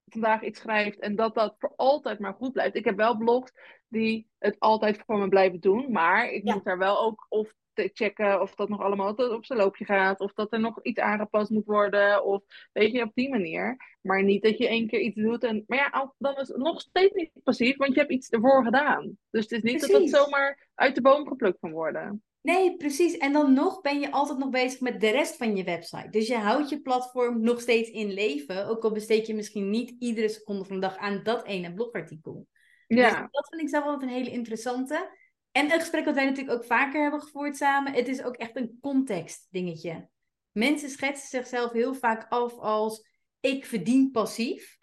[0.05, 2.75] vandaag iets schrijft en dat dat voor altijd maar goed blijft.
[2.75, 3.51] Ik heb wel blogs
[3.87, 6.53] die het altijd voor me blijven doen, maar ik Ja.
[6.53, 10.19] moet daar wel ook of te checken of dat nog allemaal op zijn loopje gaat.
[10.19, 12.25] Of dat er nog iets aangepast moet worden.
[12.25, 13.97] Of weet je, op die manier.
[14.01, 15.43] Maar niet dat je één keer iets doet.
[15.43, 18.63] En, maar ja, dan is het nog steeds niet passief, want je hebt iets ervoor
[18.63, 19.17] gedaan.
[19.29, 22.23] Dus het is niet dat dat zomaar uit de boom geplukt kan worden.
[22.41, 23.17] Nee, precies.
[23.17, 26.09] En dan nog ben je altijd nog bezig met de rest van je website.
[26.09, 28.67] Dus je houdt je platform nog steeds in leven.
[28.67, 32.47] Ook al besteed je misschien niet iedere seconde van de dag aan dat ene blogartikel.
[32.87, 33.09] Ja.
[33.09, 35.17] Dus dat vind ik zelf altijd een hele interessante.
[35.59, 37.93] En een gesprek wat wij natuurlijk ook vaker hebben gevoerd samen.
[37.93, 40.09] Het is ook echt een context dingetje.
[40.51, 43.07] Mensen schetsen zichzelf heel vaak af als
[43.39, 44.77] ik verdien passief.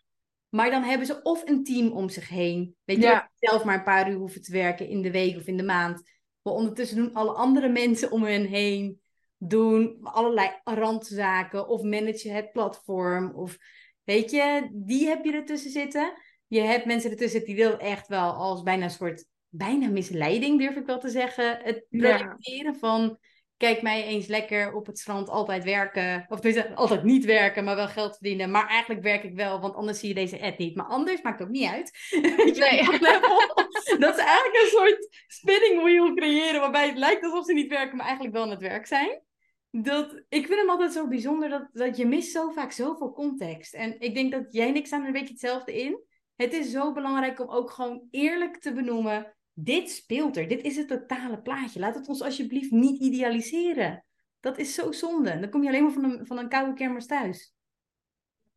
[0.49, 2.77] Maar dan hebben ze of een team om zich heen.
[2.85, 5.57] Weet je, zelf maar een paar uur hoeven te werken in de week of in
[5.57, 6.03] de maand.
[6.43, 9.01] Maar ondertussen doen alle andere mensen om hen heen.
[9.39, 13.35] Doen allerlei randzaken of managen het platform.
[13.35, 13.57] Of
[14.05, 16.13] weet je, die heb je ertussen zitten.
[16.47, 20.77] Je hebt mensen ertussen die wil echt wel als bijna een soort bijna misleiding, durf
[20.77, 21.59] ik wel te zeggen.
[21.63, 23.19] Het projecteren van
[23.57, 26.27] kijk mij eens lekker op het strand altijd werken.
[26.29, 28.51] Of dus altijd niet werken, maar wel geld verdienen.
[28.51, 30.77] Maar eigenlijk werk ik wel, want anders zie je deze ad niet.
[30.77, 31.91] Maar anders maakt het ook niet uit.
[32.57, 32.85] Nee.
[34.05, 37.97] dat is eigenlijk een soort spinning wheel creëren, waarbij het lijkt alsof ze niet werken,
[37.97, 39.23] maar eigenlijk wel aan het werk zijn.
[39.71, 43.75] Dat, ik vind hem altijd zo bijzonder dat, dat je mist zo vaak zoveel context.
[43.75, 46.01] En ik denk dat jij niks aan er een beetje hetzelfde in.
[46.37, 50.49] Het is zo belangrijk om ook gewoon eerlijk te benoemen dit speelt er.
[50.49, 51.81] Dit is het totale plaatje.
[51.81, 54.05] Laat het ons alsjeblieft niet idealiseren.
[54.41, 55.39] Dat is zo zonde.
[55.39, 57.55] Dan kom je alleen maar van een, van een koude kermis thuis.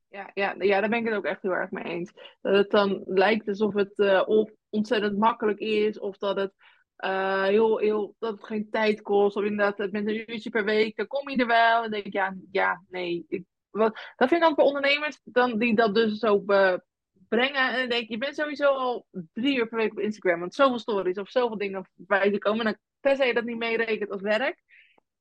[0.09, 2.12] Ja, ja, ja, daar ben ik het ook echt heel erg mee eens.
[2.41, 6.53] Dat het dan lijkt alsof het of ontzettend makkelijk is, of dat het,
[6.97, 10.95] uh, heel, heel, dat het geen tijd kost, of inderdaad met een uurtje per week,
[10.95, 11.83] dan kom je er wel.
[11.83, 13.25] En denk ik, ja, ja nee.
[13.27, 16.43] Ik, wat, dat vind ik dan voor ondernemers dan, die dat dus zo
[17.29, 17.71] brengen.
[17.71, 20.39] En dan denk je, je bent sowieso al drie uur per week op Instagram.
[20.39, 22.65] Want zoveel stories of zoveel dingen bij te komen.
[22.65, 24.63] En tenzij je dat niet meerekent als werk.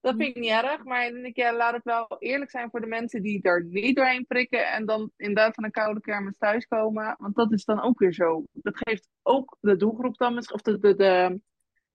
[0.01, 0.85] Dat vind ik niet erg.
[0.85, 3.97] Maar dan denk ik, laat het wel eerlijk zijn voor de mensen die er niet
[3.97, 4.71] doorheen prikken.
[4.71, 7.17] En dan inderdaad van een koude kermis thuiskomen.
[7.19, 8.45] Want dat is dan ook weer zo.
[8.53, 11.41] Dat geeft ook de doelgroep dan, of de, de, de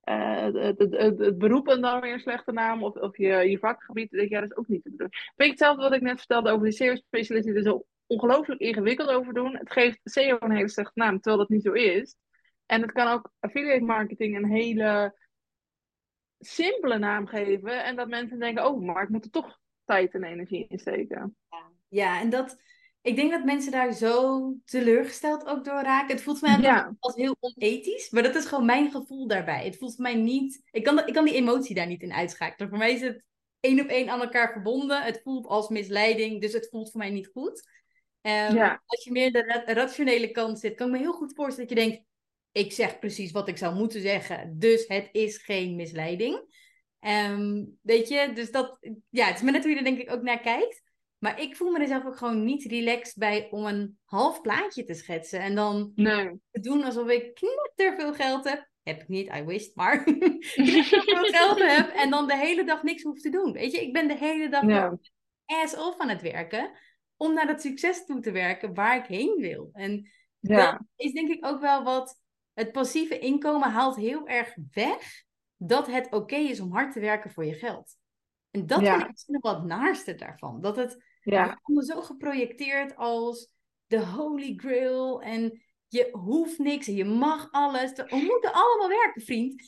[0.10, 0.80] uh,
[1.20, 4.40] het beroep en dan weer een slechte naam, of, of je, je vakgebied, denk ja,
[4.40, 5.18] dat is ook niet te bedoelen.
[5.36, 9.10] Weet je hetzelfde wat ik net vertelde over die SEO-specialisten die er zo ongelooflijk ingewikkeld
[9.10, 9.58] over doen.
[9.58, 12.16] Het geeft SEO een hele slechte naam, terwijl dat niet zo is.
[12.66, 15.22] En het kan ook affiliate marketing een hele
[16.40, 17.84] simpele naam geven.
[17.84, 21.36] En dat mensen denken, oh, maar ik moet er toch tijd en energie in steken.
[21.50, 22.58] Ja, ja en dat...
[23.02, 26.16] Ik denk dat mensen daar zo teleurgesteld ook door raken.
[26.16, 26.96] Het voelt voor mij ja.
[27.00, 29.66] als heel onethisch, maar dat is gewoon mijn gevoel daarbij.
[29.66, 30.62] Het voelt voor mij niet...
[30.72, 32.70] Ik kan, ik kan die emotie daar niet in uitschakelen.
[32.70, 33.26] Voor mij is het
[33.60, 35.02] één op één aan elkaar verbonden.
[35.02, 37.70] Het voelt als misleiding, dus het voelt voor mij niet goed.
[38.28, 41.78] Um, Als je meer de rationele kant zit, kan ik me heel goed voorstellen dat
[41.78, 42.06] je denkt:
[42.52, 46.62] ik zeg precies wat ik zou moeten zeggen, dus het is geen misleiding.
[47.00, 48.78] Um, weet je, dus dat,
[49.10, 50.84] ja, het is maar net hoe je er denk ik ook naar kijkt.
[51.18, 54.84] Maar ik voel me er zelf ook gewoon niet relaxed bij om een half plaatje
[54.84, 55.40] te schetsen.
[55.40, 56.32] En dan nee.
[56.52, 57.34] te doen alsof ik
[57.76, 58.68] te veel geld heb.
[58.84, 61.90] Heb ik niet, I wish, maar veel geld heb.
[61.96, 63.52] En dan de hele dag niks hoef te doen.
[63.52, 64.98] Weet je, ik ben de hele dag ja.
[65.46, 66.72] ass off aan het werken
[67.18, 69.70] om naar dat succes toe te werken waar ik heen wil.
[69.74, 70.72] En ja.
[70.72, 72.22] dat is denk ik ook wel wat
[72.54, 75.24] het passieve inkomen haalt heel erg weg
[75.58, 77.98] dat het oké is om hard te werken voor je geld.
[78.52, 80.62] En dat vind ik nog wat naarste daarvan.
[80.62, 81.60] Dat het ja.
[81.86, 83.52] zo geprojecteerd als
[83.88, 87.92] de holy grail en je hoeft niks en je mag alles.
[87.92, 89.64] We moeten allemaal werken, vriend.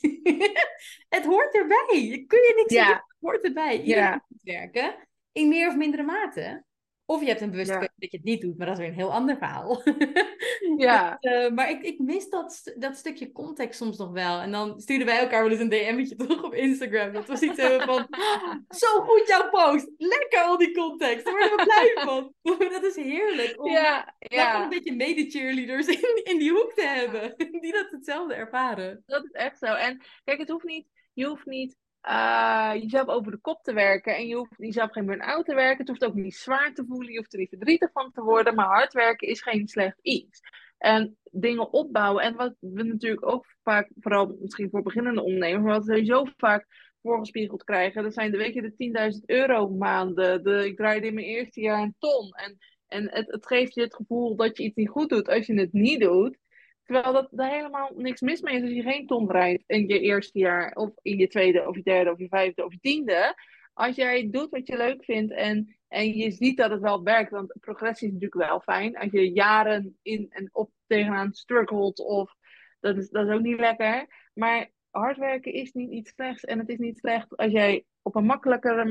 [1.16, 2.02] het hoort erbij.
[2.02, 2.86] Je kun je niks ja.
[2.86, 3.80] het hoort erbij.
[3.80, 5.08] Iedereen moet werken.
[5.32, 6.64] In meer of mindere mate.
[7.06, 8.90] Of je hebt een bewuste keuze dat je het niet doet, maar dat is weer
[8.90, 9.82] een heel ander verhaal.
[10.76, 11.16] ja.
[11.20, 14.40] uh, maar ik, ik mis dat, dat stukje context soms nog wel.
[14.40, 17.12] En dan stuurden wij elkaar wel eens een DM'tje terug op Instagram.
[17.12, 18.06] Dat was iets van,
[18.82, 19.90] zo goed jouw post.
[19.96, 21.24] Lekker al die context.
[21.24, 22.32] Daar worden we blij van.
[22.72, 23.62] dat is heerlijk.
[23.62, 24.62] Om ja, ja.
[24.62, 27.34] een beetje mede-cheerleaders in, in die hoek te hebben.
[27.60, 29.02] Die dat hetzelfde ervaren.
[29.06, 29.66] Dat is echt zo.
[29.66, 31.76] En kijk, het hoeft niet, je hoeft niet
[32.08, 34.16] uh, jezelf over de kop te werken.
[34.16, 35.78] En je hoeft jezelf geen burn-out te werken.
[35.78, 37.12] Het hoeft ook niet zwaar te voelen.
[37.12, 38.54] Je hoeft er niet verdrietig van te worden.
[38.54, 40.40] Maar hard werken is geen slecht iets.
[40.78, 42.22] En dingen opbouwen.
[42.22, 46.26] En wat we natuurlijk ook vaak, vooral misschien voor beginnende ondernemers, maar wat we sowieso
[46.36, 46.66] vaak
[47.02, 48.02] voorgespiegeld krijgen.
[48.02, 50.42] Dat zijn de weken de 10.000 euro maanden.
[50.42, 52.30] De, ik draaide in mijn eerste jaar een ton.
[52.32, 55.46] En, en het, het geeft je het gevoel dat je iets niet goed doet als
[55.46, 56.38] je het niet doet.
[56.86, 60.00] Terwijl dat daar helemaal niks mis mee is als je geen ton rijdt in je
[60.00, 63.34] eerste jaar, of in je tweede, of je derde, of je vijfde, of je tiende.
[63.72, 67.30] Als jij doet wat je leuk vindt en, en je ziet dat het wel werkt,
[67.30, 68.96] want progressie is natuurlijk wel fijn.
[68.96, 72.34] Als je jaren in en op tegenaan struggelt, of
[72.80, 74.06] dat is, dat is ook niet lekker.
[74.34, 76.44] Maar hard werken is niet iets slechts.
[76.44, 78.84] En het is niet slecht als jij op een makkelijkere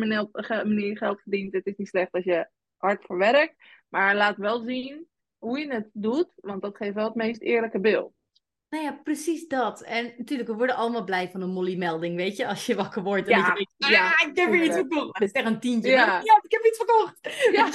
[0.64, 1.54] manier geld verdient.
[1.54, 3.56] Het is niet slecht als je hard voor werkt.
[3.90, 5.08] Maar laat wel zien
[5.46, 8.14] hoe je het doet, want dat geeft wel het meest eerlijke beeld.
[8.70, 9.82] Nou ja, precies dat.
[9.82, 13.28] En natuurlijk, we worden allemaal blij van een Molly-melding, weet je, als je wakker wordt.
[13.28, 15.20] En Ja, je denkt, ja, ah, ik heb weer iets verkocht.
[15.20, 15.92] Dat is echt een tientje.
[15.92, 16.20] Ja.
[16.22, 17.20] Ik heb iets verkocht.
[17.52, 17.70] Ja.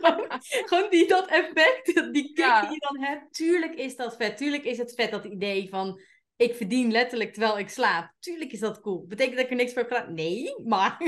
[0.68, 3.34] gewoon, die, dat effect, die kick die je dan hebt.
[3.34, 4.36] Tuurlijk is dat vet.
[4.36, 6.00] Tuurlijk is het vet, dat idee van,
[6.36, 8.12] ik verdien letterlijk terwijl ik slaap.
[8.18, 9.06] Tuurlijk is dat cool.
[9.06, 10.14] Betekent dat ik er niks voor heb gedaan?
[10.14, 10.98] Nee, maar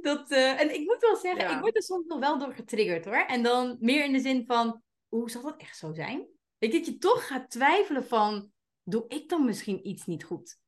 [0.00, 0.30] dat...
[0.30, 3.24] eh, en ik moet wel zeggen, ik word er soms nog wel door getriggerd, hoor.
[3.26, 6.26] En dan meer in de zin van, hoe zal dat echt zo zijn?
[6.58, 10.58] Weet je, dat je toch gaat twijfelen van, doe ik dan misschien iets niet goed?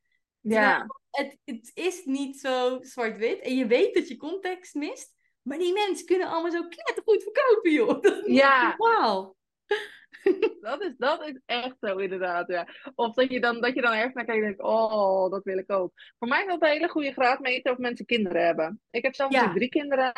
[0.41, 5.59] Ja, Het, het is niet zo zwart-wit en je weet dat je context mist, maar
[5.59, 8.01] die mensen kunnen allemaal zo knettergoed verkopen, joh.
[8.03, 8.77] Dat is Ja.
[10.61, 12.69] Dat is, dat is echt zo inderdaad, ja.
[12.95, 15.59] Of dat je dan, dat je dan ergens naar kijkt en denkt, oh, dat wil
[15.59, 15.93] ik ook.
[16.19, 18.81] Voor mij is dat een hele goede graadmeter of mensen kinderen hebben.
[18.91, 19.53] Ik heb zelf Ja.
[19.53, 20.13] drie kinderen.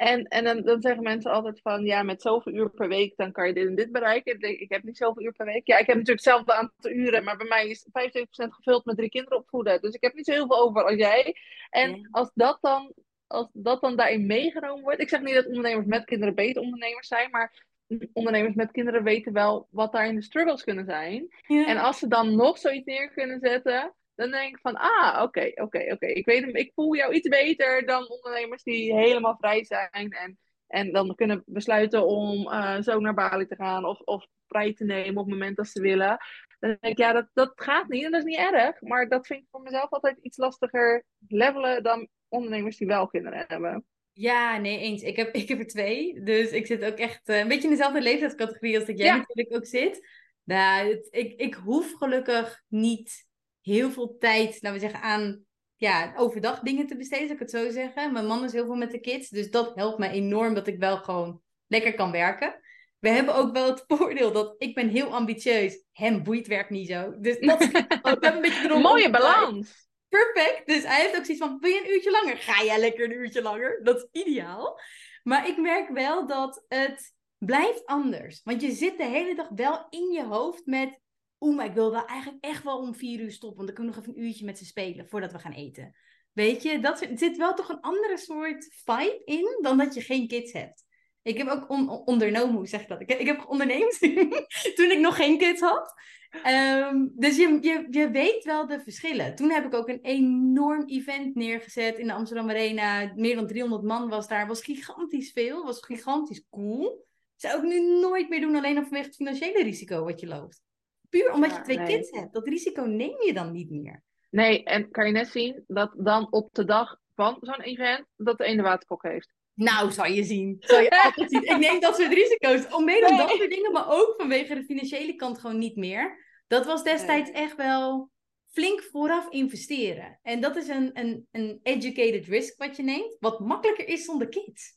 [0.00, 3.32] En, en dan, dan zeggen mensen altijd van, ja, met zoveel uur per week, dan
[3.32, 4.32] kan je dit en dit bereiken.
[4.34, 5.66] Ik, denk, ik heb niet zoveel uur per week.
[5.66, 7.90] Ja, ik heb natuurlijk hetzelfde aantal uren, maar bij mij is 75%
[8.30, 9.80] gevuld met drie kinderen opvoeden.
[9.80, 11.36] Dus ik heb niet zo heel veel over als jij.
[11.70, 12.08] En Ja.
[12.10, 12.92] als dat dan,
[13.26, 15.00] als dat dan daarin meegenomen wordt.
[15.00, 17.64] Ik zeg niet dat ondernemers met kinderen beter ondernemers zijn, maar
[18.12, 21.26] ondernemers met kinderen weten wel wat daarin de struggles kunnen zijn.
[21.46, 21.66] Ja.
[21.66, 25.50] En als ze dan nog zoiets neer kunnen zetten, dan denk ik van, ah, oké,
[25.54, 26.06] oké, oké.
[26.06, 30.92] Ik weet ik voel jou iets beter dan ondernemers die helemaal vrij zijn en, en
[30.92, 35.16] dan kunnen besluiten om eh, zo naar Bali te gaan of, of vrij te nemen
[35.22, 36.18] op het moment dat ze willen.
[36.58, 39.26] Dan denk ik, ja, dat, dat gaat niet en dat is niet erg, maar dat
[39.26, 43.84] vind ik voor mezelf altijd iets lastiger levelen dan ondernemers die wel kinderen hebben.
[44.12, 45.02] Ja, nee, eens.
[45.02, 46.22] Ik heb, ik heb er twee.
[46.22, 49.16] Dus ik zit ook echt eh, een beetje in dezelfde leeftijdscategorie als dat jij Ja.
[49.16, 50.08] natuurlijk ook zit.
[50.44, 53.28] Nou, het- ik, ik hoef gelukkig niet
[53.62, 55.44] heel veel tijd, laten we zeggen, aan
[55.76, 58.12] ja, overdag dingen te besteden, zou ik het zo zeggen.
[58.12, 60.78] Mijn man is heel veel met de kids, dus dat helpt mij enorm dat ik
[60.78, 62.60] wel gewoon lekker kan werken.
[62.98, 65.84] We hebben ook wel het voordeel dat ik ben heel ambitieus.
[65.92, 67.14] Hem boeit werk niet zo.
[67.18, 67.68] Dus dat is
[68.02, 69.88] ook een beetje erom Mooie balans!
[70.08, 70.66] Perfect.
[70.66, 72.36] Dus hij heeft ook zoiets van, wil je een uurtje langer?
[72.36, 73.80] Ga jij lekker een uurtje langer?
[73.82, 74.80] Dat is ideaal.
[75.22, 78.40] Maar ik merk wel dat het blijft anders.
[78.44, 81.00] Want je zit de hele dag wel in je hoofd met...
[81.40, 83.56] Oeh, maar ik wil wel eigenlijk echt wel om vier uur stoppen.
[83.56, 85.96] Want dan kunnen we nog even een uurtje met ze spelen voordat we gaan eten.
[86.32, 90.28] Weet je, dat zit wel toch een andere soort vibe in dan dat je geen
[90.28, 90.84] kids hebt.
[91.22, 93.00] Ik heb ook on- ondernomen, hoe zeg ik dat?
[93.00, 93.98] Ik heb, ik heb onderneemd
[94.76, 95.94] toen ik nog geen kids had.
[96.42, 99.34] Ehm, dus je, je, je weet wel de verschillen.
[99.34, 103.12] Toen heb ik ook een enorm event neergezet in de Amsterdam Arena.
[103.14, 104.46] Meer dan 300 man was daar.
[104.46, 105.64] Was gigantisch veel.
[105.64, 107.06] Was gigantisch cool.
[107.36, 110.62] Zou ik nu nooit meer doen, alleen al vanwege het financiële risico wat je loopt.
[111.10, 111.96] Puur omdat je twee nee.
[111.96, 112.32] kids hebt.
[112.32, 114.02] Dat risico neem je dan niet meer.
[114.30, 118.38] Nee, en kan je net zien dat dan op de dag van zo'n event, dat
[118.38, 119.32] de ene waterkok heeft.
[119.54, 120.56] Nou, zou je zien.
[120.60, 121.42] Zou je altijd zien.
[121.42, 122.74] Ik neem dat soort risico's.
[122.74, 126.28] Om dat soort dingen, maar ook vanwege de financiële kant gewoon niet meer.
[126.46, 128.10] Dat was destijds echt wel
[128.52, 130.18] flink vooraf investeren.
[130.22, 134.28] En dat is een, een, een educated risk wat je neemt, wat makkelijker is zonder
[134.28, 134.68] kids.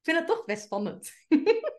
[0.00, 1.10] Ik vind het toch best spannend.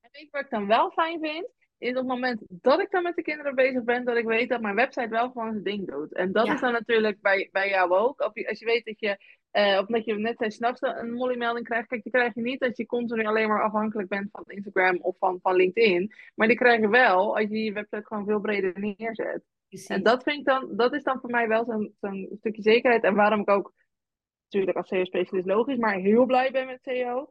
[0.00, 1.48] En weet je wat ik dan wel fijn vind?
[1.78, 4.48] Is op het moment dat ik dan met de kinderen bezig ben, dat ik weet
[4.48, 6.14] dat mijn website wel gewoon zijn ding doet.
[6.14, 6.54] En dat Ja.
[6.54, 8.20] is dan natuurlijk bij, bij jou ook.
[8.20, 9.18] Als je weet dat je,
[9.50, 11.88] eh omdat je net zei, s'nachts een molly-melding krijgt.
[11.88, 15.16] Kijk, die krijg je niet dat je continu alleen maar afhankelijk bent van Instagram of
[15.18, 16.12] van, van LinkedIn.
[16.34, 19.42] Maar die krijg je wel als je je website gewoon veel breder neerzet.
[19.86, 23.02] En dat, vind ik dan, dat is dan voor mij wel zo'n zo'n stukje zekerheid.
[23.02, 23.72] En waarom ik ook,
[24.42, 27.28] natuurlijk als SEO-specialist logisch, maar heel blij ben met SEO.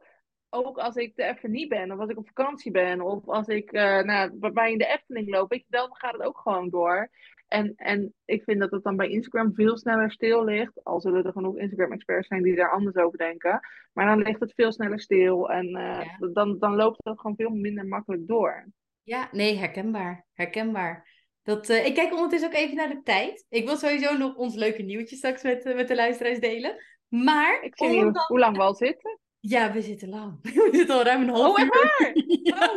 [0.50, 3.46] Ook als ik er even niet ben, of als ik op vakantie ben, of als
[3.48, 6.38] ik eh nou, bij mij in de Efteling loop, weet je, dan gaat het ook
[6.38, 7.10] gewoon door.
[7.48, 10.84] En, en ik vind dat het dan bij Instagram veel sneller stil ligt.
[10.84, 13.60] Al zullen er genoeg Instagram-experts zijn die daar anders over denken.
[13.92, 16.28] Maar dan ligt het veel sneller stil en eh, Ja.
[16.32, 18.66] dan, dan loopt het gewoon veel minder makkelijk door.
[19.02, 20.26] Ja, nee, herkenbaar.
[20.34, 21.08] Herkenbaar.
[21.42, 23.46] Dat, eh, ik kijk ondertussen ook even naar de tijd.
[23.48, 26.84] Ik wil sowieso nog ons leuke nieuwtje straks met, met de luisteraars delen.
[27.08, 29.18] Maar, Ik zie niet omdat- hoe lang we al zitten.
[29.40, 30.38] Ja, we zitten lang.
[30.42, 31.68] We zitten al ruim een half Oh, uur.
[31.68, 32.12] waar?
[32.42, 32.74] Ja.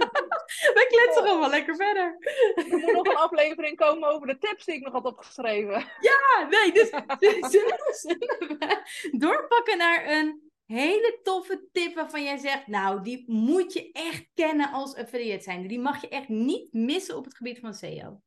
[0.49, 2.17] We kletsen gewoon wel lekker verder.
[2.55, 5.85] Er moet nog een aflevering komen over de tips die ik nog had opgeschreven.
[5.99, 12.37] Ja, nee, dus zullen we, zullen we doorpakken naar een hele toffe tip waarvan jij
[12.37, 15.67] zegt, nou, die moet je echt kennen als affiliate zijn.
[15.67, 18.21] Die mag je echt niet missen op het gebied van SEO.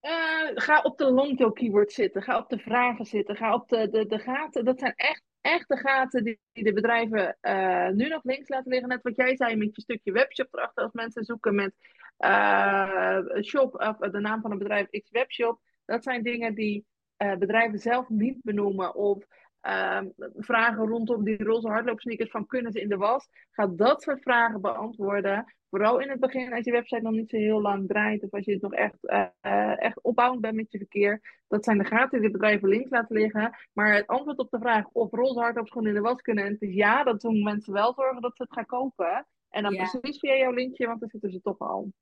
[0.00, 2.22] Eh, ga op de longtail keywords zitten.
[2.22, 3.36] Ga op de vragen zitten.
[3.36, 4.64] Ga op de, de, de gaten.
[4.64, 8.88] Dat zijn echt, echt de gaten die, de bedrijven eh, nu nog links laten liggen.
[8.88, 10.82] Net wat jij zei met je stukje webshop erachter.
[10.82, 11.74] Als mensen zoeken met
[12.16, 15.60] eh, shop of de naam van een bedrijf X webshop.
[15.84, 16.86] Dat zijn dingen die
[17.16, 19.24] eh, bedrijven zelf niet benoemen of
[19.60, 23.28] ehm, vragen rondom die roze hardloopsneakers van kunnen ze in de was.
[23.50, 25.54] Ga dat soort vragen beantwoorden.
[25.70, 28.44] Vooral in het begin als je website nog niet zo heel lang draait of als
[28.44, 31.42] je het nog echt, uh, echt opbouwend bent met je verkeer.
[31.48, 33.56] Dat zijn de gaten die bedrijven links laten liggen.
[33.72, 36.62] Maar het antwoord op de vraag of roze hardloopschoenen in de was kunnen en het
[36.62, 39.26] is ja, dat doen mensen wel zorgen dat ze het gaan kopen.
[39.48, 41.92] En dan precies via jouw linkje, want dan zitten ze toch al.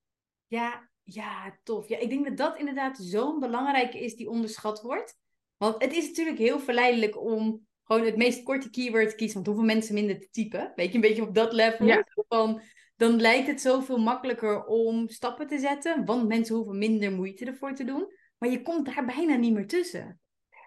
[0.47, 1.89] Ja, ja, tof.
[1.89, 5.19] Ja, ik denk dat dat inderdaad zo'n belangrijke is die onderschat wordt.
[5.57, 9.35] Want het is natuurlijk heel verleidelijk om gewoon het meest korte keyword te kiezen.
[9.35, 10.73] Want hoeveel mensen minder te typen?
[10.75, 11.87] Weet je, een beetje op dat level.
[11.87, 12.05] Ja.
[12.29, 12.61] Van,
[12.97, 16.05] dan lijkt het zoveel makkelijker om stappen te zetten.
[16.05, 18.07] Want mensen hoeven minder moeite ervoor te doen.
[18.39, 20.21] Maar je komt daar bijna niet meer tussen.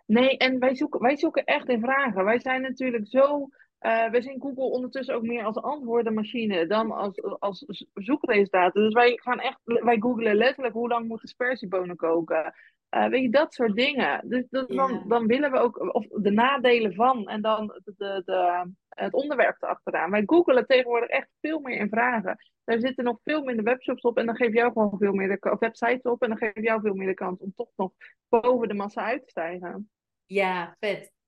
[0.06, 2.24] Nee, en wij zoeken, wij zoeken echt in vragen.
[2.26, 3.50] Wij zijn natuurlijk zo
[3.82, 8.84] uh, we zien Google ondertussen ook meer als antwoordenmachine dan als, als zoekresultaten.
[8.84, 12.54] Dus wij gaan echt, wij googlen letterlijk hoe lang moeten spersiebonen koken.
[12.96, 14.30] Uh, weet je, dat soort dingen.
[14.30, 18.72] Dus dan, dan willen we ook, of de nadelen van en dan de, de, de,
[18.90, 20.12] het onderwerp erachteraan.
[20.12, 22.38] Wij googelen tegenwoordig echt veel meer in vragen.
[22.64, 25.56] Daar zitten nog veel minder webshops op en dan geef jou gewoon veel meer de
[25.60, 27.92] websites op en dan geef jou veel meer de kans om toch nog
[28.30, 29.90] boven de massa uit te stijgen.
[30.26, 31.19] Ja, vet.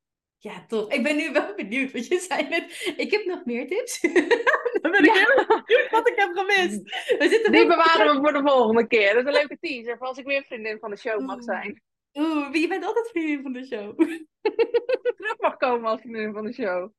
[0.43, 0.91] Ja, toch.
[0.91, 4.01] Ik ben nu wel benieuwd, want je zei net, ik heb nog meer tips.
[4.81, 6.81] Dan ben ik heel benieuwd wat ik heb gemist.
[7.19, 9.13] We zitten Die bewaren we voor de volgende keer.
[9.13, 11.81] Dat is een leuke teaser voor als ik weer vriendin van de show mag zijn.
[12.13, 13.97] Oeh, je bent altijd vriendin van de show.
[15.15, 16.91] Terug mag komen als vriendin van de show.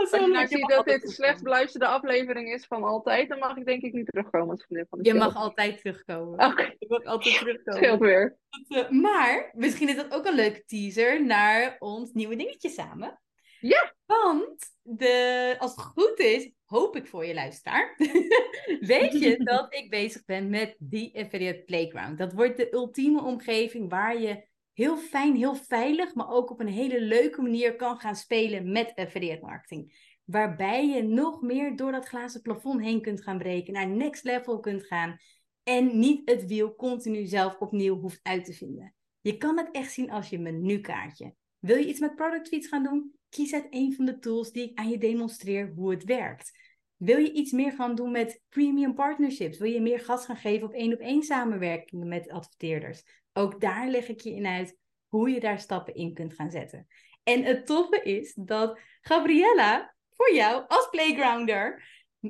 [0.00, 3.56] Als je nou ziet dat dit de slechts beluisterde aflevering is van altijd, dan mag
[3.56, 5.22] ik denk ik niet terugkomen als vriendin van de je show.
[5.22, 6.46] Je mag altijd terugkomen.
[6.46, 6.74] Oké.
[6.78, 7.98] Je mag altijd terugkomen.
[7.98, 8.38] Weer.
[8.68, 13.20] Eh, maar misschien is dat ook een leuke teaser naar ons nieuwe dingetje samen.
[13.60, 13.94] Ja.
[14.06, 17.94] Want de, als het goed is, hoop ik voor je luisteraar,
[18.80, 22.18] weet je dat ik bezig ben met die Affiliate Playground.
[22.18, 24.47] Dat wordt de ultieme omgeving waar je
[24.78, 28.92] heel fijn, heel veilig, maar ook op een hele leuke manier kan gaan spelen met
[28.94, 30.16] affiliate marketing.
[30.24, 34.60] Waarbij je nog meer door dat glazen plafond heen kunt gaan breken, naar next level
[34.60, 35.16] kunt gaan
[35.62, 38.94] en niet het wiel continu zelf opnieuw hoeft uit te vinden.
[39.20, 41.34] Je kan het echt zien als je menukaartje.
[41.58, 43.12] Wil je iets met product feeds gaan doen?
[43.28, 46.52] Kies uit een van de tools die ik aan je demonstreer hoe het werkt.
[46.98, 49.58] Wil je iets meer gaan doen met premium partnerships?
[49.58, 53.02] Wil je meer gas gaan geven op één op één samenwerkingen met adverteerders?
[53.32, 54.76] Ook daar leg ik je in uit
[55.08, 56.86] hoe je daar stappen in kunt gaan zetten.
[57.22, 61.82] En het toffe is dat Gabriella voor jou als playgrounder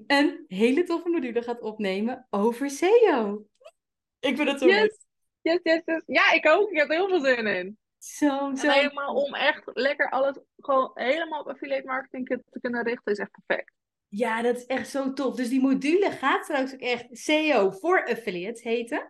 [0.06, 3.44] een hele toffe module gaat opnemen over SEO.
[4.20, 5.06] Ik vind het zo yes.
[5.42, 6.02] Yes, yes, yes.
[6.06, 6.70] Ja, ik ook.
[6.70, 7.78] Ik heb er heel veel zin in.
[7.98, 8.70] Zo, zo.
[8.70, 13.30] helemaal om echt lekker alles gewoon helemaal op affiliate marketing te kunnen richten is echt
[13.30, 13.72] perfect.
[14.08, 15.36] Ja, dat is echt zo tof.
[15.36, 19.08] Dus die module gaat trouwens ook echt SEO voor affiliates heten.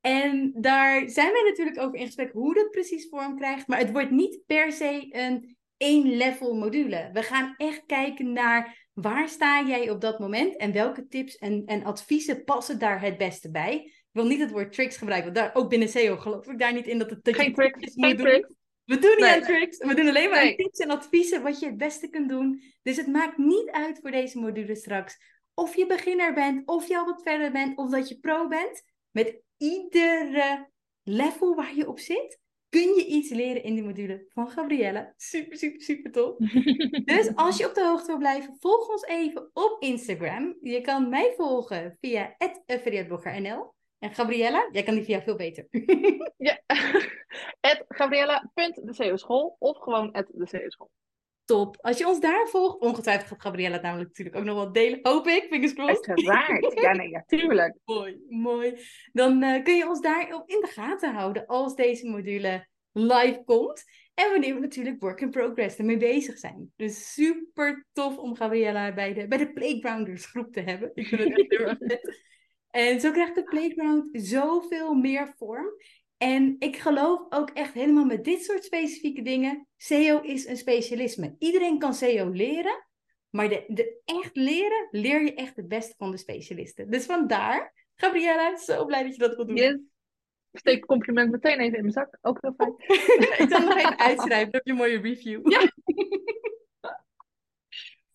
[0.00, 3.66] En daar zijn wij natuurlijk over in gesprek hoe dat precies vorm krijgt.
[3.66, 7.10] Maar het wordt niet per se een één level module.
[7.12, 11.62] We gaan echt kijken naar waar sta jij op dat moment en welke tips en,
[11.66, 13.74] en adviezen passen daar het beste bij.
[13.74, 16.72] Ik wil niet het woord tricks gebruiken, want daar, ook binnen SEO geloof ik daar
[16.72, 18.54] niet in dat het dat geen tricks, geen tricks.
[18.88, 21.76] We doen niet aan tricks, we doen alleen maar tips en adviezen wat je het
[21.76, 22.62] beste kunt doen.
[22.82, 25.18] Dus het maakt niet uit voor deze module straks
[25.58, 28.82] of je beginner bent, of je al wat verder bent, of dat je pro bent.
[29.10, 30.68] Met iedere
[31.02, 35.12] level waar je op zit, kun je iets leren in die module van Gabrielle.
[35.16, 36.36] Super, super, super tof.
[37.04, 40.56] dus als je op de hoogte wil blijven, volg ons even op Instagram.
[40.60, 42.34] Je kan mij volgen via
[42.66, 43.76] affiliateblogger.nl.
[43.98, 45.66] En Gabriella, jij kan die via veel beter.
[46.48, 46.60] ja,
[47.88, 50.90] Gabriella.de school of gewoon de school
[51.48, 51.76] top.
[51.80, 54.98] Als je ons daar volgt, ongetwijfeld gaat Gabriella het namelijk natuurlijk ook nog wel delen.
[55.02, 56.08] Hoop ik, fingers crossed.
[56.08, 57.76] Uiteraard, ja nee, natuurlijk.
[57.84, 58.80] mooi, mooi.
[59.12, 63.84] Dan uh, kun je ons daar in de gaten houden als deze module live komt.
[64.14, 66.72] En wanneer we natuurlijk work in progress ermee bezig zijn.
[66.76, 70.90] Dus super tof om Gabriella bij de, bij de Playgrounders groep te hebben.
[70.94, 72.26] Ik vind het echt heel erg vet.
[72.78, 75.66] En zo krijgt de Playground zoveel meer vorm.
[76.16, 79.66] En ik geloof ook echt helemaal met dit soort specifieke dingen.
[79.76, 81.36] SEO is een specialisme.
[81.38, 82.86] Iedereen kan SEO leren,
[83.30, 86.90] maar de, de echt leren, leer je echt het beste van de specialisten.
[86.90, 89.56] Dus vandaar, Gabriella, zo blij dat je dat wil doen.
[89.56, 89.78] Yes.
[90.52, 92.18] Steek compliment meteen even in mijn zak.
[92.20, 92.74] Ook heel fijn.
[93.42, 95.50] ik zal nog even uitschrijven, dan heb je een mooie review.
[95.50, 95.72] Ja.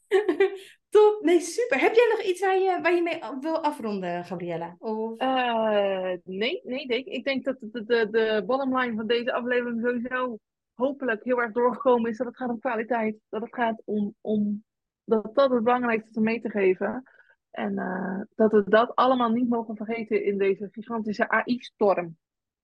[0.94, 1.80] Top, nee, super.
[1.80, 4.76] Heb jij nog iets waar je, waar je mee wil afronden, Gabriella?
[4.80, 5.22] Of...
[5.22, 7.06] Uh, nee, nee, denk.
[7.06, 10.38] ik denk dat de, de, de bottom line van deze aflevering sowieso
[10.74, 13.16] hopelijk heel erg doorgekomen is dat het gaat om kwaliteit.
[13.30, 14.64] Dat het gaat om, om
[15.04, 17.04] dat dat het belangrijkste is om mee te geven.
[17.52, 22.18] En uh, dat we dat allemaal niet mogen vergeten in deze gigantische AI-storm.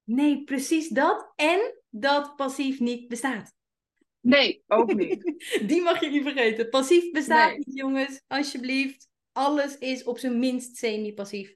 [0.04, 1.32] Nee, precies dat.
[1.36, 3.59] En dat passief niet bestaat.
[4.22, 5.24] Nee, ook niet.
[5.70, 6.70] Die mag je niet vergeten.
[6.70, 7.58] Passief bestaat Nee.
[7.58, 8.22] niet, jongens.
[8.28, 9.08] Alsjeblieft.
[9.32, 11.56] Alles is op zijn minst semi-passief.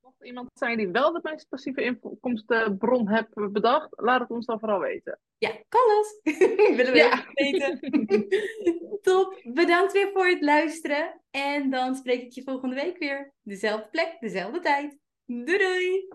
[0.00, 4.46] Mocht er iemand zijn die wel de meest passieve inkomstenbron heeft bedacht, laat het ons
[4.46, 5.18] dan vooral weten.
[5.38, 6.20] Ja, kan het.
[6.76, 7.26] Willen we Ja.
[7.32, 7.80] weten.
[9.02, 9.40] Top.
[9.42, 11.20] Bedankt weer voor het luisteren.
[11.30, 13.32] En dan spreek ik je volgende week weer.
[13.42, 14.98] Dezelfde plek, dezelfde tijd.
[15.26, 16.08] Doei doei.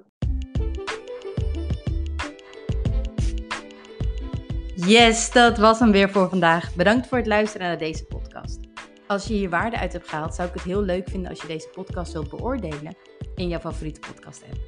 [4.86, 6.76] Yes, dat was hem weer voor vandaag.
[6.76, 8.60] Bedankt voor het luisteren naar deze podcast.
[9.08, 11.48] Als je hier waarde uit hebt gehaald, zou ik het heel leuk vinden als je
[11.48, 12.96] deze podcast wilt beoordelen
[13.36, 14.60] in jouw favoriete podcast app.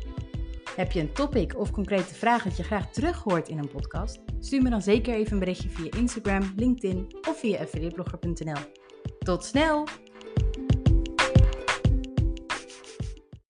[0.75, 4.19] Heb je een topic of concrete vraag dat je graag terug hoort in een podcast?
[4.39, 8.61] Stuur me dan zeker even een berichtje via Instagram, LinkedIn of via affiliateblogger.nl.
[9.19, 9.87] Tot snel!